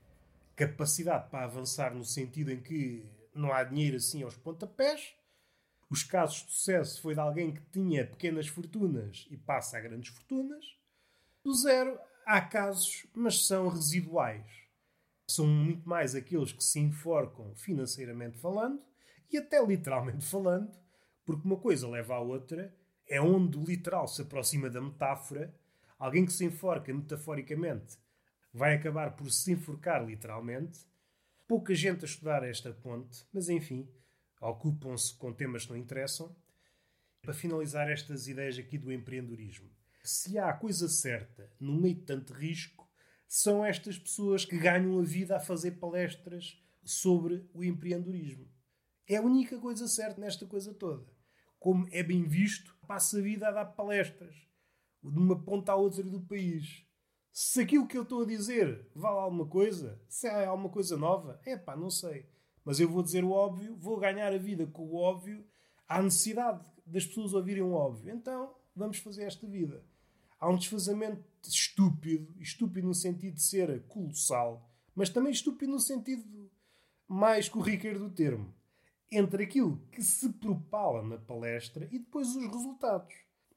capacidade 0.56 1.28
para 1.30 1.44
avançar 1.44 1.94
no 1.94 2.04
sentido 2.04 2.50
em 2.50 2.60
que 2.60 3.06
não 3.34 3.52
há 3.52 3.62
dinheiro 3.62 3.96
assim 3.96 4.22
aos 4.22 4.36
pontapés. 4.36 5.14
Os 5.90 6.02
casos 6.02 6.46
de 6.46 6.52
sucesso 6.52 7.02
foi 7.02 7.14
de 7.14 7.20
alguém 7.20 7.52
que 7.52 7.62
tinha 7.70 8.06
pequenas 8.06 8.46
fortunas 8.46 9.26
e 9.30 9.36
passa 9.36 9.76
a 9.76 9.80
grandes 9.80 10.12
fortunas. 10.14 10.64
Do 11.44 11.52
zero, 11.52 11.98
há 12.24 12.40
casos, 12.40 13.06
mas 13.14 13.46
são 13.46 13.68
residuais. 13.68 14.46
São 15.26 15.46
muito 15.46 15.86
mais 15.88 16.14
aqueles 16.14 16.52
que 16.52 16.64
se 16.64 16.80
enforcam 16.80 17.54
financeiramente 17.54 18.38
falando 18.38 18.82
e 19.30 19.36
até 19.36 19.64
literalmente 19.64 20.24
falando, 20.28 20.70
porque 21.24 21.46
uma 21.46 21.56
coisa 21.56 21.88
leva 21.88 22.14
à 22.14 22.20
outra 22.20 22.74
é 23.10 23.20
onde 23.20 23.58
o 23.58 23.64
literal 23.64 24.06
se 24.06 24.22
aproxima 24.22 24.70
da 24.70 24.80
metáfora. 24.80 25.52
Alguém 25.98 26.24
que 26.24 26.32
se 26.32 26.44
enforca 26.44 26.94
metaforicamente 26.94 27.98
vai 28.54 28.74
acabar 28.74 29.16
por 29.16 29.30
se 29.30 29.52
enforcar 29.52 30.06
literalmente. 30.06 30.78
Pouca 31.48 31.74
gente 31.74 32.04
a 32.04 32.08
estudar 32.08 32.44
esta 32.44 32.72
ponte, 32.72 33.26
mas 33.32 33.48
enfim, 33.48 33.88
ocupam-se 34.40 35.12
com 35.14 35.32
temas 35.32 35.64
que 35.64 35.72
não 35.72 35.76
interessam. 35.76 36.34
Para 37.20 37.34
finalizar 37.34 37.90
estas 37.90 38.28
ideias 38.28 38.56
aqui 38.56 38.78
do 38.78 38.92
empreendedorismo, 38.92 39.68
se 40.02 40.38
há 40.38 40.48
a 40.48 40.56
coisa 40.56 40.88
certa 40.88 41.52
no 41.58 41.78
meio 41.78 41.96
de 41.96 42.02
tanto 42.02 42.32
risco, 42.32 42.88
são 43.26 43.64
estas 43.64 43.98
pessoas 43.98 44.44
que 44.44 44.56
ganham 44.56 44.98
a 44.98 45.02
vida 45.02 45.36
a 45.36 45.40
fazer 45.40 45.72
palestras 45.72 46.56
sobre 46.82 47.44
o 47.52 47.62
empreendedorismo. 47.62 48.48
É 49.06 49.16
a 49.16 49.22
única 49.22 49.58
coisa 49.58 49.86
certa 49.88 50.20
nesta 50.20 50.46
coisa 50.46 50.72
toda. 50.72 51.04
Como 51.58 51.86
é 51.90 52.02
bem 52.02 52.24
visto, 52.24 52.74
passa 52.90 53.18
a 53.18 53.22
vida 53.22 53.46
a 53.46 53.52
dar 53.52 53.66
palestras 53.66 54.34
de 55.00 55.16
uma 55.16 55.40
ponta 55.40 55.70
à 55.70 55.76
outra 55.76 56.02
do 56.02 56.20
país. 56.22 56.84
Se 57.32 57.60
aquilo 57.60 57.86
que 57.86 57.96
eu 57.96 58.02
estou 58.02 58.22
a 58.22 58.26
dizer 58.26 58.84
vale 58.96 59.20
alguma 59.20 59.46
coisa, 59.46 60.02
se 60.08 60.26
é 60.26 60.46
alguma 60.46 60.68
coisa 60.68 60.96
nova, 60.96 61.40
é 61.46 61.56
pá, 61.56 61.76
não 61.76 61.88
sei. 61.88 62.28
Mas 62.64 62.80
eu 62.80 62.88
vou 62.88 63.00
dizer 63.00 63.22
o 63.22 63.30
óbvio, 63.30 63.76
vou 63.76 63.96
ganhar 63.96 64.32
a 64.32 64.38
vida 64.38 64.66
com 64.66 64.82
o 64.82 64.96
óbvio. 64.96 65.46
Há 65.86 66.02
necessidade 66.02 66.64
das 66.84 67.06
pessoas 67.06 67.32
ouvirem 67.32 67.62
o 67.62 67.74
óbvio. 67.74 68.12
Então, 68.12 68.56
vamos 68.74 68.98
fazer 68.98 69.22
esta 69.22 69.46
vida. 69.46 69.84
Há 70.40 70.50
um 70.50 70.56
desfazamento 70.56 71.22
estúpido, 71.44 72.34
estúpido 72.40 72.88
no 72.88 72.94
sentido 72.94 73.34
de 73.34 73.42
ser 73.42 73.86
colossal, 73.86 74.68
mas 74.96 75.10
também 75.10 75.30
estúpido 75.30 75.70
no 75.70 75.78
sentido 75.78 76.50
mais 77.06 77.48
corriqueiro 77.48 78.00
do 78.00 78.10
termo 78.10 78.52
entre 79.10 79.44
aquilo 79.44 79.78
que 79.90 80.02
se 80.02 80.32
propala 80.34 81.02
na 81.02 81.18
palestra 81.18 81.88
e 81.90 81.98
depois 81.98 82.28
os 82.28 82.46
resultados. 82.46 83.14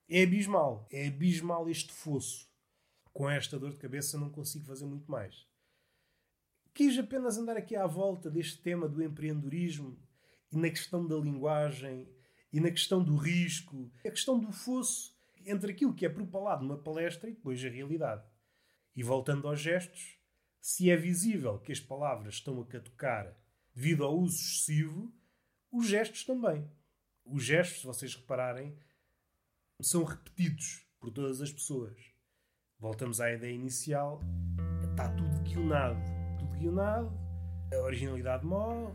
É 0.09 0.23
abismal. 0.23 0.87
É 0.91 1.07
abismal 1.07 1.69
este 1.69 1.93
fosso. 1.93 2.51
com 3.13 3.29
esta 3.29 3.59
dor 3.59 3.71
de 3.71 3.77
cabeça 3.77 4.17
não 4.17 4.31
consigo 4.31 4.65
fazer 4.65 4.85
muito 4.85 5.09
mais. 5.09 5.47
Quis 6.73 6.97
apenas 6.97 7.37
andar 7.37 7.55
aqui 7.55 7.75
à 7.75 7.85
volta 7.85 8.31
deste 8.31 8.59
tema 8.59 8.89
do 8.89 9.03
empreendedorismo 9.03 9.95
e 10.51 10.57
na 10.57 10.69
questão 10.71 11.05
da 11.05 11.15
linguagem 11.15 12.09
e 12.51 12.59
na 12.59 12.71
questão 12.71 13.03
do 13.03 13.15
risco, 13.15 13.91
a 13.99 14.09
questão 14.09 14.39
do 14.39 14.51
fosso 14.51 15.15
entre 15.45 15.71
aquilo 15.71 15.93
que 15.93 16.05
é 16.05 16.09
propalado 16.09 16.63
numa 16.63 16.77
palestra 16.77 17.29
e 17.29 17.33
depois 17.33 17.63
a 17.63 17.69
realidade. 17.69 18.23
E 18.95 19.03
voltando 19.03 19.47
aos 19.47 19.59
gestos, 19.59 20.17
se 20.59 20.89
é 20.89 20.95
visível 20.95 21.59
que 21.59 21.71
as 21.71 21.79
palavras 21.79 22.35
estão 22.35 22.59
a 22.61 22.65
catucar 22.65 23.35
devido 23.75 24.03
ao 24.03 24.17
uso 24.17 24.37
excessivo, 24.37 25.13
os 25.73 25.87
gestos 25.87 26.23
também. 26.23 26.69
Os 27.25 27.43
gestos, 27.43 27.81
se 27.81 27.85
vocês 27.87 28.15
repararem, 28.15 28.77
são 29.81 30.03
repetidos 30.03 30.85
por 30.99 31.11
todas 31.11 31.41
as 31.41 31.51
pessoas. 31.51 31.97
Voltamos 32.77 33.19
à 33.19 33.31
ideia 33.31 33.53
inicial, 33.53 34.21
está 34.83 35.09
tudo 35.09 35.41
guionado. 35.41 35.99
Tudo 36.37 36.59
guionado, 36.59 37.11
a 37.73 37.77
originalidade 37.83 38.45
morre. 38.45 38.93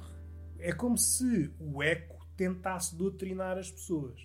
É 0.61 0.73
como 0.73 0.97
se 0.97 1.53
o 1.59 1.83
eco 1.83 2.25
tentasse 2.37 2.97
doutrinar 2.97 3.59
as 3.59 3.71
pessoas. 3.71 4.21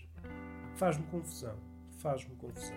Faz-me 0.75 1.05
confusão. 1.07 1.57
Faz-me 1.97 2.35
confusão. 2.35 2.75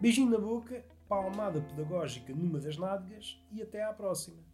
Beijinho 0.00 0.30
na 0.30 0.38
boca, 0.38 0.84
palmada 1.08 1.60
pedagógica 1.60 2.34
numa 2.34 2.58
das 2.58 2.76
nádegas 2.76 3.40
e 3.52 3.62
até 3.62 3.84
à 3.84 3.92
próxima. 3.92 4.49